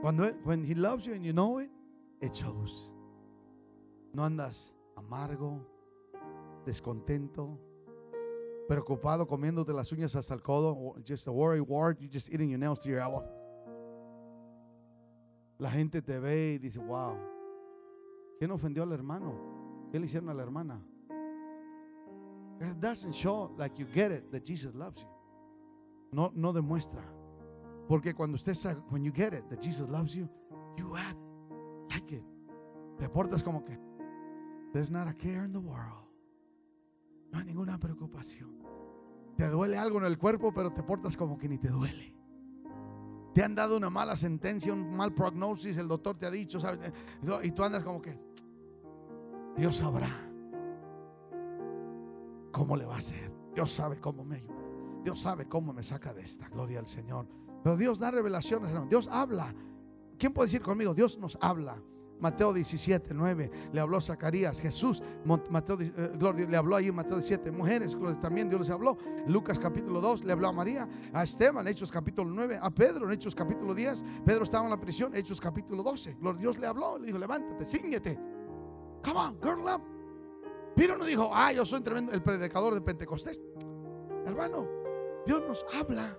Cuando 0.00 0.24
él, 0.24 0.36
when 0.42 0.64
He 0.64 0.74
loves 0.74 1.06
you 1.06 1.12
and 1.12 1.24
you 1.24 1.32
know 1.32 1.58
it, 1.58 1.70
it 2.20 2.34
shows. 2.34 2.92
No 4.12 4.24
andas 4.24 4.72
amargo, 4.96 5.64
descontento, 6.66 7.56
preocupado, 8.68 9.28
comiéndote 9.28 9.72
las 9.72 9.92
uñas 9.92 10.16
hasta 10.16 10.34
el 10.34 10.42
codo, 10.42 10.96
just 11.06 11.28
a 11.28 11.32
worry 11.32 11.60
ward, 11.60 12.00
you're 12.00 12.10
just 12.12 12.30
eating 12.32 12.50
your 12.50 12.58
nails 12.58 12.80
to 12.80 12.88
your 12.88 12.98
elbow. 12.98 13.39
La 15.60 15.70
gente 15.70 16.00
te 16.00 16.18
ve 16.18 16.54
y 16.54 16.58
dice, 16.58 16.78
wow, 16.78 17.16
¿quién 18.38 18.50
ofendió 18.50 18.82
al 18.82 18.92
hermano? 18.92 19.88
¿Qué 19.92 20.00
le 20.00 20.06
hicieron 20.06 20.30
a 20.30 20.34
la 20.34 20.42
hermana? 20.42 20.82
It 22.60 22.78
doesn't 22.80 23.12
show 23.12 23.54
like 23.58 23.78
you 23.78 23.86
get 23.92 24.10
it 24.10 24.30
that 24.30 24.42
Jesus 24.42 24.74
loves 24.74 25.02
you. 25.02 25.08
No, 26.12 26.32
no 26.34 26.54
demuestra. 26.54 27.04
Porque 27.86 28.14
cuando 28.14 28.36
usted 28.36 28.54
sabe, 28.54 28.80
when 28.90 29.04
you 29.04 29.12
get 29.12 29.34
it 29.34 29.48
that 29.50 29.60
Jesus 29.60 29.88
loves 29.88 30.14
you, 30.14 30.28
you 30.78 30.96
act 30.96 31.18
like 31.90 32.10
it. 32.10 32.24
Te 32.98 33.08
portas 33.08 33.42
como 33.42 33.62
que 33.62 33.76
there's 34.72 34.90
not 34.90 35.08
a 35.08 35.12
care 35.12 35.44
in 35.44 35.52
the 35.52 35.60
world. 35.60 36.08
No 37.32 37.38
hay 37.38 37.44
ninguna 37.44 37.78
preocupación. 37.78 38.60
Te 39.36 39.46
duele 39.48 39.76
algo 39.76 39.98
en 39.98 40.04
el 40.04 40.16
cuerpo, 40.16 40.52
pero 40.54 40.72
te 40.72 40.82
portas 40.82 41.16
como 41.16 41.36
que 41.36 41.48
ni 41.48 41.58
te 41.58 41.68
duele. 41.68 42.19
Te 43.32 43.44
han 43.44 43.54
dado 43.54 43.76
una 43.76 43.90
mala 43.90 44.16
sentencia, 44.16 44.72
un 44.72 44.96
mal 44.96 45.14
prognosis, 45.14 45.76
el 45.76 45.86
doctor 45.86 46.16
te 46.18 46.26
ha 46.26 46.30
dicho, 46.30 46.58
¿sabes? 46.58 46.92
Y 47.42 47.52
tú 47.52 47.62
andas 47.62 47.84
como 47.84 48.02
que 48.02 48.18
Dios 49.56 49.76
sabrá 49.76 50.08
cómo 52.50 52.76
le 52.76 52.84
va 52.84 52.96
a 52.96 52.98
hacer. 52.98 53.32
Dios 53.54 53.72
sabe 53.72 54.00
cómo 54.00 54.24
me. 54.24 54.42
Dios 55.04 55.20
sabe 55.20 55.46
cómo 55.46 55.72
me 55.72 55.82
saca 55.82 56.12
de 56.12 56.22
esta. 56.22 56.48
Gloria 56.48 56.80
al 56.80 56.88
Señor. 56.88 57.26
Pero 57.62 57.76
Dios 57.76 57.98
da 57.98 58.10
revelaciones. 58.10 58.72
Dios 58.88 59.08
habla. 59.10 59.54
¿Quién 60.18 60.32
puede 60.32 60.48
decir 60.48 60.62
conmigo? 60.62 60.94
Dios 60.94 61.18
nos 61.18 61.38
habla. 61.40 61.80
Mateo 62.20 62.52
17, 62.52 63.14
9, 63.14 63.50
le 63.72 63.80
habló 63.80 64.00
Zacarías, 64.00 64.60
Jesús, 64.60 65.02
Mateo, 65.24 65.78
eh, 65.80 66.46
le 66.48 66.56
habló 66.56 66.76
ahí 66.76 66.92
Mateo 66.92 67.16
17, 67.16 67.50
mujeres, 67.50 67.96
también 68.20 68.48
Dios 68.48 68.60
les 68.60 68.70
habló. 68.70 68.96
Lucas 69.26 69.58
capítulo 69.58 70.00
2 70.00 70.24
le 70.24 70.32
habló 70.32 70.48
a 70.48 70.52
María, 70.52 70.88
a 71.12 71.24
Esteban, 71.24 71.66
Hechos 71.66 71.90
capítulo 71.90 72.30
9, 72.30 72.58
a 72.60 72.70
Pedro 72.70 73.06
en 73.06 73.12
Hechos 73.12 73.34
capítulo 73.34 73.74
10, 73.74 74.04
Pedro 74.24 74.44
estaba 74.44 74.64
en 74.64 74.70
la 74.70 74.80
prisión, 74.80 75.14
Hechos 75.14 75.40
capítulo 75.40 75.82
12, 75.82 76.18
Dios 76.38 76.58
le 76.58 76.66
habló, 76.66 76.98
le 76.98 77.06
dijo, 77.06 77.18
levántate, 77.18 77.64
ciñete, 77.64 78.18
come 79.02 79.18
on, 79.18 79.38
girl 79.40 79.60
up, 79.62 79.82
pero 80.74 80.96
no 80.96 81.04
dijo, 81.04 81.30
ah, 81.32 81.52
yo 81.52 81.64
soy 81.64 81.80
tremendo, 81.80 82.12
el 82.12 82.22
predicador 82.22 82.74
de 82.74 82.80
Pentecostés. 82.80 83.40
Hermano, 84.24 84.66
Dios 85.26 85.42
nos 85.46 85.66
habla 85.74 86.16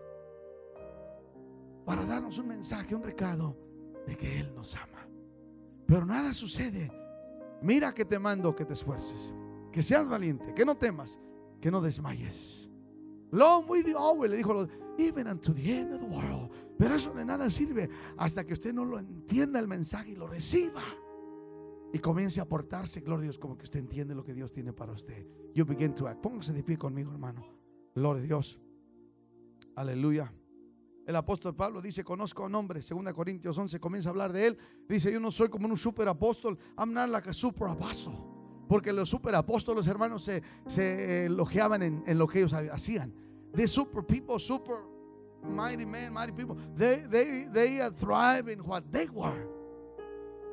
para 1.86 2.06
darnos 2.06 2.38
un 2.38 2.48
mensaje, 2.48 2.96
un 2.96 3.04
recado 3.04 3.58
de 4.06 4.16
que 4.16 4.40
Él 4.40 4.54
nos 4.54 4.76
ama. 4.76 5.01
Pero 5.92 6.06
nada 6.06 6.32
sucede. 6.32 6.90
Mira 7.62 7.94
que 7.94 8.06
te 8.06 8.18
mando 8.18 8.56
que 8.56 8.64
te 8.64 8.72
esfuerces, 8.72 9.34
que 9.74 9.84
seas 9.84 10.08
valiente, 10.08 10.54
que 10.54 10.64
no 10.64 10.78
temas, 10.78 11.20
que 11.60 11.70
no 11.70 11.82
desmayes. 11.82 12.70
Long 13.32 13.66
with 13.68 13.86
you 13.86 13.98
always, 13.98 14.32
le 14.32 14.38
dijo, 14.38 14.70
even 14.98 15.28
unto 15.28 15.54
the 15.54 15.80
end 15.80 15.94
of 15.94 16.00
the 16.00 16.06
world. 16.06 16.50
Pero 16.78 16.96
eso 16.96 17.14
de 17.14 17.26
nada 17.26 17.50
sirve 17.50 17.90
hasta 18.16 18.46
que 18.46 18.54
usted 18.54 18.74
no 18.74 18.86
lo 18.86 19.00
entienda 19.00 19.60
el 19.60 19.68
mensaje 19.68 20.12
y 20.12 20.16
lo 20.16 20.28
reciba 20.28 20.82
y 21.92 22.00
comience 22.00 22.40
a 22.40 22.48
portarse, 22.48 23.02
gloria 23.02 23.24
a 23.24 23.24
Dios, 23.24 23.38
como 23.38 23.58
que 23.58 23.66
usted 23.66 23.82
entiende 23.82 24.16
lo 24.16 24.24
que 24.24 24.34
Dios 24.34 24.54
tiene 24.54 24.72
para 24.72 24.94
usted. 24.94 25.28
You 25.54 25.66
begin 25.66 25.94
to 25.96 26.08
act. 26.08 26.22
Póngase 26.22 26.54
de 26.54 26.64
pie 26.64 26.78
conmigo, 26.78 27.12
hermano. 27.12 27.46
Gloria 27.94 28.24
a 28.24 28.26
Dios. 28.26 28.58
Aleluya. 29.76 30.32
El 31.06 31.16
apóstol 31.16 31.56
Pablo 31.56 31.82
dice, 31.82 32.04
conozco 32.04 32.44
a 32.44 32.46
un 32.46 32.56
hombre, 32.56 32.82
2 32.82 33.14
Corintios 33.14 33.58
11, 33.58 33.80
comienza 33.80 34.10
a 34.10 34.12
hablar 34.12 34.32
de 34.32 34.48
él. 34.48 34.58
Dice, 34.88 35.12
yo 35.12 35.20
no 35.20 35.32
soy 35.32 35.50
como 35.50 35.68
un 35.68 35.78
super 35.78 36.08
apóstol, 36.08 36.58
I'm 36.78 36.94
not 36.94 37.10
like 37.10 37.30
a 37.30 37.34
super 37.34 37.68
apostle. 37.68 38.14
Porque 38.68 38.94
los 38.94 39.10
super 39.10 39.36
apóstoles, 39.36 39.88
hermanos, 39.88 40.24
se, 40.24 40.42
se 40.66 41.26
elogiaban 41.26 41.84
en, 41.84 42.04
en, 42.06 42.18
lo 42.18 42.28
que 42.28 42.40
ellos 42.40 42.54
hacían. 42.54 43.14
De 43.54 43.68
super 43.68 44.06
people, 44.06 44.40
super 44.40 44.78
mighty 45.44 45.86
men, 45.86 46.14
mighty 46.14 46.32
people, 46.32 46.56
they, 46.78 47.06
they, 47.10 47.46
they 47.52 47.80
thrive 47.98 48.48
in 48.48 48.62
what 48.62 48.84
they 48.92 49.10
were. 49.10 49.46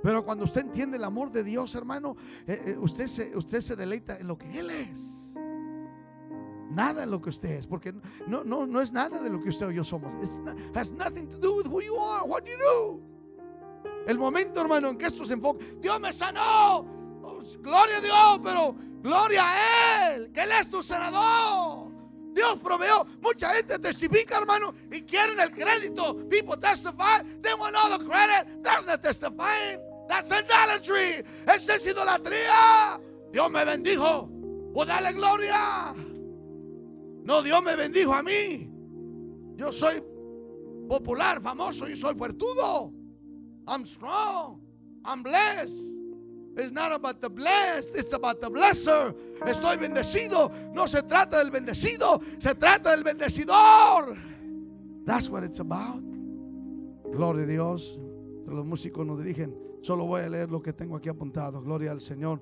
Pero 0.03 0.25
cuando 0.25 0.45
usted 0.45 0.63
entiende 0.63 0.97
el 0.97 1.05
amor 1.05 1.31
de 1.31 1.45
Dios, 1.45 1.75
hermano, 1.75 2.17
eh, 2.47 2.61
eh, 2.67 2.77
usted, 2.79 3.07
se, 3.07 3.37
usted 3.37 3.61
se 3.61 3.77
deleita 3.77 4.17
en 4.17 4.29
lo 4.29 4.39
que 4.39 4.59
Él 4.59 4.71
es. 4.71 5.28
Nada 6.71 7.05
en 7.05 7.11
lo 7.11 7.21
que 7.21 7.31
usted 7.31 7.51
es, 7.51 7.67
porque 7.67 7.95
no, 8.27 8.45
no, 8.45 8.67
no 8.67 8.81
es 8.81 8.93
nada 8.93 9.23
de 9.23 9.31
lo 9.31 9.41
que 9.43 9.49
usted 9.49 9.67
o 9.67 9.71
yo 9.71 9.83
somos. 9.83 10.13
It 10.23 10.77
has 10.77 10.93
nothing 10.93 11.29
to 11.29 11.39
do 11.39 11.57
with 11.57 11.67
who 11.67 11.81
you 11.81 11.97
are, 11.97 12.25
what 12.27 12.45
you 12.45 12.57
do. 12.59 13.01
El 14.07 14.19
momento, 14.19 14.61
hermano, 14.61 14.89
en 14.89 14.99
que 14.99 15.07
esto 15.07 15.25
se 15.25 15.35
enfoca, 15.35 15.65
Dios 15.81 16.01
me 16.01 16.13
sanó. 16.13 16.87
Oh, 17.23 17.43
gloria 17.61 17.99
a 17.99 18.01
Dios, 18.01 18.41
pero 18.43 18.75
gloria 19.03 19.43
a 19.45 20.15
Él, 20.15 20.33
que 20.33 20.43
Él 20.43 20.53
es 20.53 20.69
tu 20.69 20.83
sanador. 20.83 21.89
Dios 22.33 22.59
proveó. 22.63 23.05
Mucha 23.21 23.55
gente 23.55 23.79
testifica, 23.79 24.39
hermano, 24.39 24.73
y 24.93 25.03
quieren 25.03 25.41
el 25.41 25.51
crédito. 25.51 26.17
People 26.29 26.57
testify, 26.57 27.23
they 27.43 27.53
want 27.55 27.75
all 27.75 27.99
the 27.99 28.05
credit. 28.05 28.63
That's 28.63 28.87
not 28.87 29.03
testifying. 29.03 29.81
That's 30.09 30.31
idolatry. 30.31 31.25
Esa 31.47 31.75
es 31.75 31.87
idolatría. 31.87 33.01
Dios 33.33 33.51
me 33.51 33.65
bendijo. 33.65 34.31
O 34.75 34.85
dale 34.85 35.13
gloria. 35.13 35.95
No, 37.29 37.43
Dios 37.43 37.63
me 37.63 37.77
bendijo 37.77 38.15
a 38.15 38.23
mí. 38.23 38.71
Yo 39.55 39.71
soy 39.71 40.03
popular, 40.89 41.43
famoso 41.43 41.87
y 41.87 41.95
soy 41.95 42.15
fuertudo. 42.15 42.91
I'm 43.67 43.85
strong. 43.85 44.63
I'm 45.05 45.23
blessed. 45.23 45.77
It's 46.57 46.73
not 46.73 46.91
about 46.91 47.21
the 47.21 47.29
blessed, 47.29 47.95
it's 47.95 48.15
about 48.15 48.41
the 48.41 48.49
blesser. 48.49 49.15
Estoy 49.47 49.77
bendecido. 49.77 50.51
No 50.73 50.89
se 50.89 51.03
trata 51.03 51.37
del 51.37 51.51
bendecido, 51.51 52.19
se 52.39 52.55
trata 52.55 52.93
del 52.93 53.05
bendecidor. 53.05 54.17
That's 55.05 55.29
what 55.29 55.45
it's 55.45 55.61
about. 55.61 56.03
Gloria 57.13 57.45
a 57.45 57.47
Dios. 57.47 57.99
Los 58.47 58.65
músicos 58.65 59.07
nos 59.07 59.23
dirigen. 59.23 59.55
Solo 59.83 60.07
voy 60.07 60.23
a 60.23 60.31
leer 60.31 60.51
lo 60.51 60.63
que 60.63 60.73
tengo 60.73 60.97
aquí 60.97 61.11
apuntado. 61.11 61.61
Gloria 61.61 61.93
al 61.93 62.01
Señor. 62.01 62.41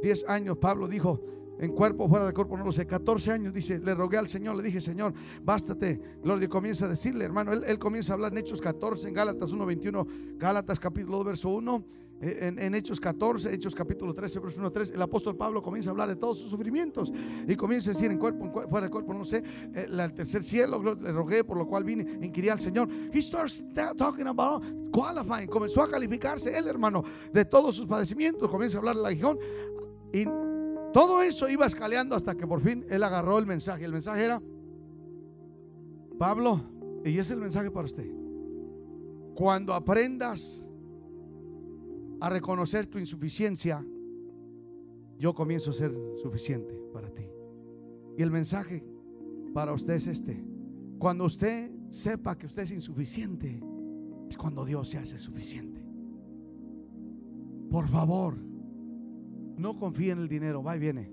Diez 0.00 0.24
años, 0.28 0.56
Pablo 0.58 0.86
dijo, 0.86 1.20
en 1.58 1.72
cuerpo, 1.72 2.08
fuera 2.08 2.26
de 2.26 2.32
cuerpo, 2.32 2.56
no 2.56 2.64
lo 2.64 2.72
sé. 2.72 2.86
14 2.86 3.32
años, 3.32 3.52
dice, 3.52 3.78
le 3.78 3.94
rogué 3.94 4.16
al 4.16 4.28
Señor, 4.28 4.56
le 4.56 4.62
dije, 4.62 4.80
Señor, 4.80 5.12
bástate. 5.42 6.00
Gloria, 6.22 6.48
comienza 6.48 6.86
a 6.86 6.88
decirle, 6.88 7.24
hermano, 7.24 7.52
él, 7.52 7.64
él 7.66 7.78
comienza 7.78 8.12
a 8.12 8.14
hablar 8.14 8.32
en 8.32 8.38
Hechos 8.38 8.60
14, 8.60 9.08
en 9.08 9.14
Gálatas 9.14 9.52
1, 9.52 9.66
21, 9.66 10.06
Gálatas 10.36 10.80
capítulo 10.80 11.18
2, 11.18 11.26
verso 11.26 11.48
1. 11.50 11.84
En, 12.22 12.58
en, 12.58 12.74
Hechos 12.74 13.00
14, 13.00 13.50
Hechos 13.54 13.74
capítulo 13.74 14.12
13, 14.12 14.40
verso 14.40 14.60
1, 14.60 14.70
3, 14.70 14.90
el 14.90 15.00
apóstol 15.00 15.36
Pablo 15.36 15.62
comienza 15.62 15.88
a 15.88 15.92
hablar 15.92 16.06
de 16.06 16.16
todos 16.16 16.38
sus 16.38 16.50
sufrimientos 16.50 17.10
y 17.48 17.56
comienza 17.56 17.90
a 17.90 17.94
decir 17.94 18.10
en 18.10 18.18
cuerpo, 18.18 18.44
en 18.44 18.68
fuera 18.68 18.86
de 18.86 18.90
cuerpo, 18.90 19.14
no 19.14 19.24
sé, 19.24 19.42
el 19.74 20.12
tercer 20.12 20.44
cielo, 20.44 20.82
le 20.82 21.12
rogué, 21.12 21.44
por 21.44 21.56
lo 21.56 21.66
cual 21.66 21.82
vine, 21.82 22.18
inquirí 22.20 22.50
al 22.50 22.60
Señor. 22.60 22.90
He 23.10 23.22
starts 23.22 23.64
talking 23.96 24.26
about 24.26 24.62
qualifying, 24.92 25.48
comenzó 25.48 25.82
a 25.82 25.88
calificarse 25.88 26.54
él, 26.54 26.68
hermano, 26.68 27.02
de 27.32 27.46
todos 27.46 27.74
sus 27.74 27.86
padecimientos, 27.86 28.50
comienza 28.50 28.76
a 28.76 28.80
hablar 28.80 28.96
del 28.96 29.06
aguijón 29.06 29.38
y 30.12 30.26
todo 30.92 31.22
eso 31.22 31.48
iba 31.48 31.66
escaleando 31.66 32.16
hasta 32.16 32.34
que 32.34 32.46
por 32.46 32.60
fin 32.60 32.84
él 32.88 33.02
agarró 33.02 33.38
el 33.38 33.46
mensaje. 33.46 33.84
El 33.84 33.92
mensaje 33.92 34.24
era, 34.24 34.42
Pablo, 36.18 36.60
y 37.04 37.18
es 37.18 37.30
el 37.30 37.40
mensaje 37.40 37.70
para 37.70 37.86
usted, 37.86 38.10
cuando 39.34 39.72
aprendas 39.72 40.64
a 42.20 42.28
reconocer 42.28 42.86
tu 42.86 42.98
insuficiencia, 42.98 43.84
yo 45.18 45.34
comienzo 45.34 45.70
a 45.70 45.74
ser 45.74 45.94
suficiente 46.22 46.74
para 46.92 47.10
ti. 47.10 47.24
Y 48.18 48.22
el 48.22 48.30
mensaje 48.30 48.84
para 49.54 49.72
usted 49.72 49.94
es 49.94 50.06
este. 50.06 50.44
Cuando 50.98 51.24
usted 51.24 51.70
sepa 51.90 52.36
que 52.36 52.46
usted 52.46 52.64
es 52.64 52.72
insuficiente, 52.72 53.62
es 54.28 54.36
cuando 54.36 54.64
Dios 54.64 54.90
se 54.90 54.98
hace 54.98 55.16
suficiente. 55.16 55.82
Por 57.70 57.88
favor, 57.88 58.36
no 59.60 59.78
confíe 59.78 60.12
en 60.12 60.18
el 60.18 60.28
dinero, 60.28 60.62
va 60.62 60.76
y 60.76 60.78
viene. 60.78 61.12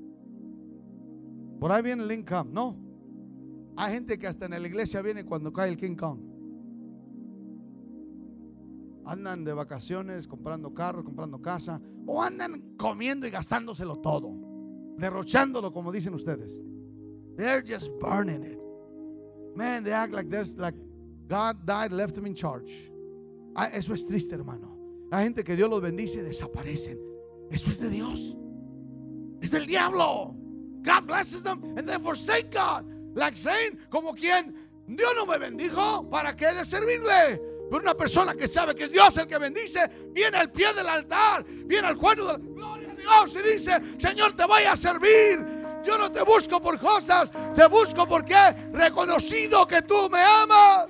Por 1.60 1.72
ahí 1.72 1.82
viene 1.82 2.04
el 2.04 2.12
income, 2.12 2.52
no. 2.52 2.76
Hay 3.76 3.94
gente 3.94 4.18
que 4.18 4.28
hasta 4.28 4.46
en 4.46 4.52
la 4.52 4.68
iglesia 4.68 5.02
viene 5.02 5.26
cuando 5.26 5.52
cae 5.52 5.70
el 5.70 5.78
King 5.78 5.96
Kong. 5.96 6.20
Andan 9.06 9.44
de 9.44 9.54
vacaciones, 9.54 10.28
comprando 10.28 10.74
carros, 10.74 11.04
comprando 11.04 11.42
casa, 11.42 11.82
o 12.06 12.22
andan 12.22 12.76
comiendo 12.78 13.28
y 13.28 13.30
gastándoselo 13.30 13.98
todo, 13.98 14.34
derrochándolo 14.98 15.72
como 15.72 15.92
dicen 15.92 16.14
ustedes. 16.14 16.60
They're 17.36 17.62
just 17.62 17.92
burning 18.00 18.44
it. 18.44 18.60
Man, 19.56 19.84
they 19.84 19.94
act 19.94 20.14
like 20.14 20.30
there's 20.30 20.56
like 20.58 20.78
God 21.28 21.66
died, 21.66 21.92
left 21.92 22.16
them 22.16 22.26
in 22.26 22.36
charge. 22.36 22.92
Ah, 23.56 23.70
eso 23.74 23.94
es 23.94 24.06
triste, 24.06 24.36
hermano. 24.36 24.78
Hay 25.12 25.24
gente 25.24 25.44
que 25.44 25.56
Dios 25.56 25.70
los 25.70 25.82
bendice 25.82 26.20
y 26.20 26.22
desaparecen. 26.22 27.00
Eso 27.50 27.72
es 27.72 27.80
de 27.80 27.90
Dios. 27.90 28.37
Es 29.42 29.52
del 29.52 29.66
diablo. 29.66 30.36
God 30.84 31.06
blesses 31.06 31.44
them 31.44 31.62
and 31.78 31.88
they 31.88 31.98
forsake 32.00 32.52
God. 32.52 32.86
Like 33.16 33.38
saying, 33.38 33.78
como 33.90 34.14
quien 34.14 34.56
Dios 34.88 35.14
no 35.16 35.26
me 35.26 35.38
bendijo, 35.38 36.10
¿para 36.10 36.36
qué 36.36 36.54
de 36.54 36.64
servirle? 36.64 37.42
Pero 37.70 37.82
una 37.82 37.94
persona 37.94 38.34
que 38.34 38.48
sabe 38.48 38.74
que 38.74 38.86
es 38.86 38.92
Dios 38.92 39.18
el 39.18 39.28
que 39.28 39.38
bendice, 39.38 39.80
viene 40.14 40.38
al 40.38 40.52
pie 40.52 40.74
del 40.74 40.88
altar, 40.88 41.44
viene 41.44 41.88
al 41.88 41.98
cuerno 41.98 42.26
de 42.26 42.34
la 42.34 42.38
gloria 42.38 42.92
a 42.92 42.96
Dios 42.96 43.36
y 43.36 43.54
dice, 43.54 43.82
Señor, 43.98 44.36
te 44.36 44.46
voy 44.46 44.64
a 44.64 44.76
servir. 44.76 45.46
Yo 45.84 45.98
no 45.98 46.12
te 46.12 46.22
busco 46.24 46.62
por 46.62 46.80
cosas, 46.80 47.32
te 47.56 47.68
busco 47.68 48.08
porque 48.08 48.34
he 48.34 48.72
reconocido 48.72 49.68
que 49.68 49.82
tú 49.82 50.10
me 50.10 50.20
amas. 50.20 50.88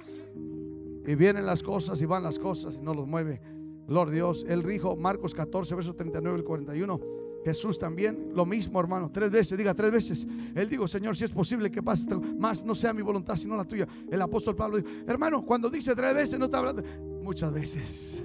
Y 1.05 1.15
vienen 1.15 1.45
las 1.45 1.63
cosas 1.63 2.01
y 2.01 2.05
van 2.05 2.23
las 2.23 2.37
cosas 2.37 2.75
y 2.75 2.81
no 2.81 2.93
los 2.93 3.07
mueve. 3.07 3.41
Lord 3.87 4.11
Dios, 4.11 4.45
Él 4.47 4.63
dijo, 4.63 4.95
Marcos 4.95 5.33
14, 5.33 5.73
verso 5.75 5.95
39 5.95 6.39
y 6.39 6.43
41. 6.43 6.99
Jesús 7.47 7.79
también, 7.79 8.31
lo 8.33 8.45
mismo, 8.45 8.77
hermano. 8.77 9.09
Tres 9.09 9.31
veces, 9.31 9.57
diga 9.57 9.73
tres 9.73 9.89
veces. 9.89 10.27
Él 10.53 10.67
dijo, 10.67 10.85
Señor, 10.85 11.15
si 11.15 11.23
es 11.23 11.31
posible 11.31 11.71
que 11.71 11.81
pase 11.81 12.05
más, 12.37 12.65
no 12.65 12.75
sea 12.75 12.91
mi 12.91 13.01
voluntad, 13.01 13.37
sino 13.37 13.55
la 13.55 13.63
tuya. 13.63 13.87
El 14.11 14.21
apóstol 14.21 14.53
Pablo 14.53 14.77
dijo, 14.77 14.89
hermano, 15.07 15.45
cuando 15.45 15.69
dice 15.69 15.95
tres 15.95 16.13
veces, 16.13 16.37
no 16.37 16.45
está 16.45 16.59
hablando. 16.59 16.83
Muchas 17.23 17.53
veces, 17.53 18.21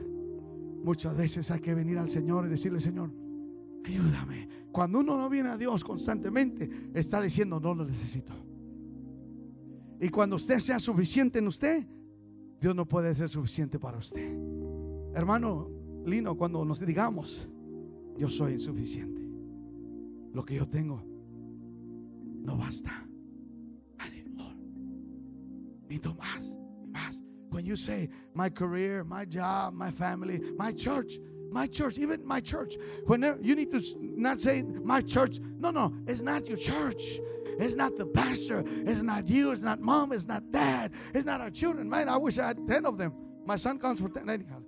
muchas 0.82 1.16
veces 1.16 1.48
hay 1.52 1.60
que 1.60 1.72
venir 1.72 1.98
al 1.98 2.10
Señor 2.10 2.46
y 2.46 2.48
decirle, 2.48 2.80
Señor, 2.80 3.12
ayúdame. 3.84 4.48
Cuando 4.72 4.98
uno 4.98 5.16
no 5.16 5.30
viene 5.30 5.50
a 5.50 5.56
Dios 5.56 5.84
constantemente, 5.84 6.68
está 6.92 7.20
diciendo, 7.20 7.60
no 7.60 7.74
lo 7.74 7.84
necesito. 7.84 8.32
Y 10.00 10.08
cuando 10.08 10.34
usted 10.34 10.58
sea 10.58 10.80
suficiente 10.80 11.38
en 11.38 11.46
usted, 11.46 11.86
Dios 12.60 12.74
no 12.74 12.88
puede 12.88 13.14
ser 13.14 13.28
suficiente 13.28 13.78
para 13.78 13.98
usted. 13.98 14.36
Hermano 15.14 15.70
Lino, 16.04 16.36
cuando 16.36 16.64
nos 16.64 16.80
digamos, 16.80 17.48
yo 18.16 18.28
soy 18.28 18.52
insuficiente. 18.52 19.20
Lo 20.32 20.42
que 20.42 20.56
yo 20.56 20.66
tengo 20.66 21.02
no 22.44 22.56
basta. 22.56 22.90
Need 25.88 26.04
more. 26.04 26.14
Más, 26.14 26.56
más. 26.90 27.22
When 27.50 27.66
you 27.66 27.76
say 27.76 28.08
my 28.34 28.48
career, 28.48 29.04
my 29.04 29.24
job, 29.24 29.74
my 29.74 29.90
family, 29.90 30.40
my 30.56 30.72
church, 30.72 31.18
my 31.50 31.66
church, 31.66 31.98
even 31.98 32.26
my 32.26 32.40
church, 32.40 32.76
whenever 33.04 33.38
you 33.42 33.54
need 33.54 33.70
to 33.72 33.82
not 34.00 34.40
say 34.40 34.62
my 34.62 35.00
church. 35.02 35.38
No, 35.58 35.70
no, 35.70 35.92
it's 36.06 36.22
not 36.22 36.46
your 36.46 36.56
church. 36.56 37.20
It's 37.58 37.76
not 37.76 37.96
the 37.96 38.06
pastor. 38.06 38.64
It's 38.66 39.02
not 39.02 39.28
you. 39.28 39.50
It's 39.50 39.62
not 39.62 39.80
mom. 39.80 40.12
It's 40.12 40.26
not 40.26 40.50
dad. 40.50 40.92
It's 41.14 41.26
not 41.26 41.40
our 41.40 41.50
children. 41.50 41.88
Man, 41.88 42.08
I 42.08 42.16
wish 42.16 42.38
I 42.38 42.46
had 42.48 42.66
10 42.66 42.86
of 42.86 42.96
them. 42.96 43.12
My 43.44 43.56
son 43.56 43.78
comes 43.78 44.00
for 44.00 44.08
10. 44.08 44.28
Anyhow. 44.30 44.62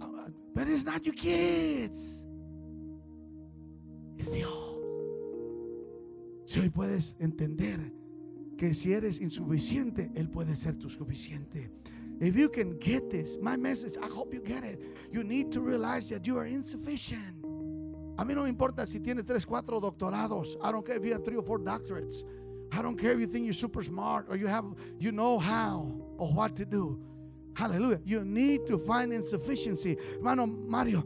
Uh, 0.00 0.04
uh, 0.04 0.28
but 0.52 0.66
it's 0.68 0.84
not 0.84 1.06
your 1.06 1.14
kids. 1.14 2.26
Es 4.18 4.30
Dios. 4.30 4.78
Si 6.44 6.60
hoy 6.60 6.70
puedes 6.70 7.14
entender 7.20 7.92
que 8.56 8.74
si 8.74 8.92
eres 8.92 9.20
insuficiente, 9.20 10.10
Él 10.14 10.28
puede 10.28 10.56
ser 10.56 10.76
tu 10.76 10.90
suficiente. 10.90 11.70
If 12.20 12.36
you 12.36 12.48
can 12.48 12.78
get 12.80 13.10
this, 13.10 13.38
my 13.40 13.56
message, 13.56 13.96
I 14.02 14.08
hope 14.08 14.34
you 14.34 14.42
get 14.42 14.64
it. 14.64 14.80
You 15.12 15.22
need 15.22 15.52
to 15.52 15.60
realize 15.60 16.08
that 16.08 16.26
you 16.26 16.36
are 16.36 16.46
insufficient. 16.46 17.44
A 18.16 18.24
mí 18.24 18.34
no 18.34 18.42
me 18.42 18.48
importa 18.48 18.84
si 18.86 18.98
tiene 18.98 19.22
tres, 19.22 19.46
cuatro 19.46 19.80
doctorados. 19.80 20.56
I 20.60 20.72
don't 20.72 20.84
care 20.84 20.96
if 20.96 21.04
you 21.04 21.12
have 21.12 21.24
three 21.24 21.36
or 21.36 21.44
four 21.44 21.60
doctorates. 21.60 22.24
I 22.72 22.82
don't 22.82 22.98
care 22.98 23.12
if 23.12 23.20
you 23.20 23.28
think 23.28 23.44
you're 23.44 23.54
super 23.54 23.82
smart 23.82 24.26
or 24.28 24.36
you 24.36 24.48
have, 24.48 24.64
you 24.98 25.12
know 25.12 25.38
how 25.38 25.92
or 26.18 26.26
what 26.26 26.56
to 26.56 26.64
do. 26.66 26.98
Hallelujah. 27.54 28.00
You 28.04 28.24
need 28.24 28.66
to 28.66 28.78
find 28.78 29.12
insufficiency. 29.12 29.96
Hermano 30.16 30.46
Mario, 30.46 31.04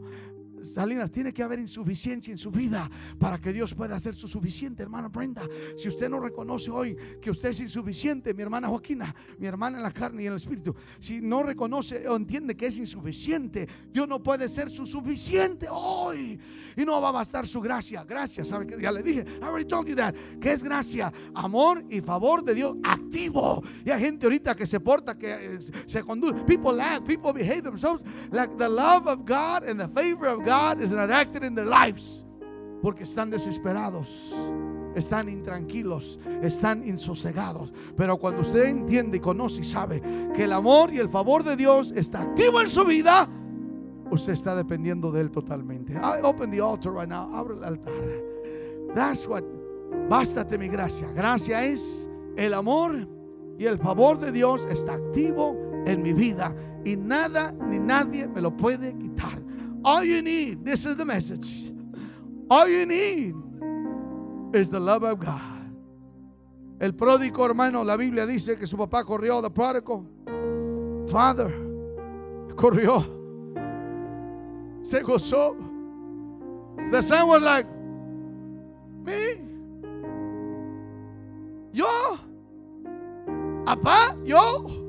Salinas, 0.63 1.11
tiene 1.11 1.33
que 1.33 1.43
haber 1.43 1.59
insuficiencia 1.59 2.31
en 2.31 2.37
su 2.37 2.51
vida 2.51 2.89
para 3.19 3.37
que 3.39 3.51
Dios 3.51 3.73
pueda 3.73 3.95
hacer 3.95 4.15
su 4.15 4.27
suficiente, 4.27 4.83
hermana 4.83 5.09
Brenda. 5.09 5.47
Si 5.77 5.87
usted 5.87 6.09
no 6.09 6.19
reconoce 6.19 6.71
hoy 6.71 6.95
que 7.21 7.31
usted 7.31 7.49
es 7.49 7.59
insuficiente, 7.59 8.33
mi 8.33 8.43
hermana 8.43 8.67
Joaquina, 8.67 9.13
mi 9.37 9.47
hermana 9.47 9.77
en 9.77 9.83
la 9.83 9.91
carne 9.91 10.23
y 10.23 10.25
en 10.27 10.33
el 10.33 10.37
espíritu, 10.37 10.75
si 10.99 11.21
no 11.21 11.43
reconoce 11.43 12.07
o 12.07 12.15
entiende 12.15 12.55
que 12.55 12.67
es 12.67 12.77
insuficiente, 12.77 13.67
Dios 13.91 14.07
no 14.07 14.21
puede 14.21 14.47
ser 14.47 14.69
su 14.69 14.85
suficiente 14.85 15.67
hoy. 15.69 16.39
Y 16.75 16.85
no 16.85 17.01
va 17.01 17.09
a 17.09 17.11
bastar 17.11 17.45
su 17.45 17.61
gracia. 17.61 18.03
Gracia, 18.03 18.45
¿sabe 18.45 18.65
que 18.65 18.81
Ya 18.81 18.91
le 18.91 19.03
dije, 19.03 19.25
I 19.41 19.43
already 19.43 19.65
told 19.65 19.87
you 19.87 19.95
that. 19.95 20.15
¿Qué 20.39 20.53
es 20.53 20.63
gracia? 20.63 21.11
Amor 21.35 21.83
y 21.89 22.01
favor 22.01 22.43
de 22.43 22.55
Dios 22.55 22.77
activo. 22.83 23.63
Y 23.85 23.89
hay 23.89 24.01
gente 24.01 24.25
ahorita 24.25 24.55
que 24.55 24.65
se 24.65 24.79
porta, 24.79 25.17
que 25.17 25.31
eh, 25.31 25.59
se 25.85 26.01
conduce. 26.01 26.43
People 26.45 26.73
lack, 26.73 27.05
people 27.05 27.33
behave 27.33 27.63
themselves 27.63 28.03
like 28.31 28.55
the 28.57 28.67
love 28.67 29.07
of 29.07 29.25
God 29.25 29.67
and 29.67 29.79
the 29.79 29.87
favor 29.87 30.27
of 30.27 30.39
God 30.39 30.52
is 30.79 30.91
not 30.91 31.09
acted 31.09 31.43
in 31.43 31.55
their 31.55 31.65
lives. 31.65 32.25
Porque 32.81 33.03
están 33.03 33.29
desesperados, 33.29 34.33
están 34.95 35.29
intranquilos, 35.29 36.19
están 36.41 36.85
insosegados. 36.85 37.71
Pero 37.95 38.17
cuando 38.17 38.41
usted 38.41 38.65
entiende 38.65 39.17
y 39.17 39.19
conoce 39.21 39.61
y 39.61 39.63
sabe 39.63 40.01
que 40.33 40.43
el 40.43 40.51
amor 40.51 40.93
y 40.93 40.99
el 40.99 41.07
favor 41.07 41.43
de 41.43 41.55
Dios 41.55 41.93
está 41.95 42.21
activo 42.21 42.61
en 42.61 42.67
su 42.67 42.83
vida, 42.83 43.27
usted 44.11 44.33
está 44.33 44.55
dependiendo 44.55 45.11
de 45.11 45.21
Él 45.21 45.31
totalmente. 45.31 45.93
I 45.93 46.21
open 46.23 46.51
the 46.51 46.61
altar 46.61 46.93
right 46.93 47.07
now. 47.07 47.33
Abre 47.33 47.55
el 47.55 47.63
altar. 47.63 47.93
That's 48.93 49.27
what. 49.27 49.43
Bástate 50.09 50.57
mi 50.57 50.67
gracia. 50.67 51.07
Gracia 51.13 51.63
es 51.63 52.09
el 52.35 52.53
amor 52.53 53.07
y 53.57 53.65
el 53.65 53.77
favor 53.77 54.19
de 54.19 54.31
Dios 54.31 54.65
está 54.69 54.95
activo 54.95 55.55
en 55.85 56.01
mi 56.01 56.13
vida 56.13 56.53
y 56.83 56.95
nada 56.95 57.51
ni 57.51 57.79
nadie 57.79 58.27
me 58.27 58.41
lo 58.41 58.55
puede 58.55 58.93
quitar. 58.97 59.42
All 59.85 60.03
you 60.03 60.21
need, 60.21 60.65
this 60.65 60.85
is 60.85 60.95
the 60.95 61.05
message. 61.05 61.71
All 62.49 62.67
you 62.67 62.85
need 62.85 63.35
is 64.53 64.69
the 64.69 64.79
love 64.79 65.03
of 65.03 65.19
God. 65.19 65.41
El 66.79 66.93
pródigo 66.93 67.45
hermano, 67.45 67.83
la 67.83 67.97
Biblia 67.97 68.25
dice 68.25 68.57
que 68.57 68.65
su 68.65 68.77
papá 68.77 69.03
corrió, 69.03 69.41
the 69.41 69.49
prodigal 69.49 70.05
father 71.09 71.51
corrió, 72.55 73.03
se 74.81 75.01
gozó. 75.01 75.55
The 76.91 77.01
son 77.01 77.27
was 77.27 77.41
like, 77.41 77.67
me, 79.03 79.39
yo, 81.71 82.19
papá, 83.65 84.15
yo. 84.23 84.79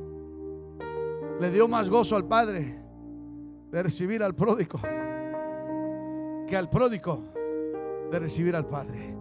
Le 1.41 1.51
dio 1.51 1.67
más 1.67 1.89
gozo 1.89 2.17
al 2.17 2.25
padre 2.25 2.84
de 3.75 3.83
recibir 3.83 4.23
al 4.23 4.37
pródigo 4.37 4.81
que 6.47 6.57
al 6.57 6.71
pródigo 6.71 7.25
de 8.13 8.19
recibir 8.21 8.55
al 8.55 8.67
padre. 8.67 9.17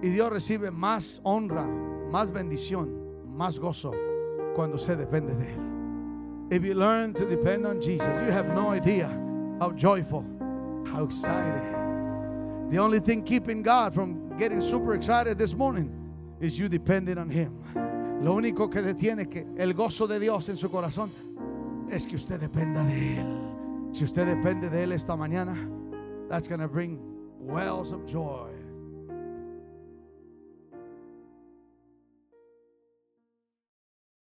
Y 0.00 0.10
Dios 0.10 0.30
recibe 0.30 0.70
más 0.70 1.20
honra, 1.24 1.66
más 1.66 2.30
bendición, 2.30 2.88
más 3.26 3.58
gozo 3.58 3.90
cuando 4.54 4.78
se 4.78 4.94
depende 4.94 5.34
de 5.34 5.54
él. 5.54 5.60
If 6.52 6.64
you 6.64 6.74
learn 6.74 7.14
to 7.14 7.26
depend 7.26 7.66
on 7.66 7.80
Jesus, 7.80 8.06
you 8.24 8.32
have 8.32 8.54
no 8.54 8.70
idea 8.72 9.08
how 9.60 9.72
joyful, 9.72 10.24
how 10.86 11.04
excited. 11.04 11.74
The 12.70 12.78
only 12.78 13.00
thing 13.00 13.24
keeping 13.24 13.60
God 13.60 13.92
from 13.92 14.36
getting 14.38 14.60
super 14.60 14.94
excited 14.94 15.36
this 15.36 15.52
morning 15.52 15.90
is 16.40 16.56
you 16.56 16.68
depending 16.68 17.18
on 17.18 17.28
Him. 17.28 17.52
Lo 18.22 18.36
único 18.36 18.70
que 18.70 18.82
detiene 18.82 19.28
que 19.28 19.46
el 19.58 19.72
gozo 19.72 20.06
de 20.06 20.20
Dios 20.20 20.48
en 20.48 20.56
su 20.56 20.68
corazón 20.68 21.10
es 21.90 22.06
que 22.06 22.14
usted 22.14 22.38
dependa 22.38 22.84
de 22.84 23.18
Él. 23.18 23.49
Si 23.92 24.04
usted 24.04 24.26
depende 24.26 24.70
de 24.70 24.82
Él 24.84 24.92
esta 24.92 25.16
mañana, 25.16 25.56
that's 26.28 26.48
going 26.48 26.60
to 26.60 26.68
bring 26.68 26.98
wells 27.40 27.92
of 27.92 28.06
joy 28.06 28.59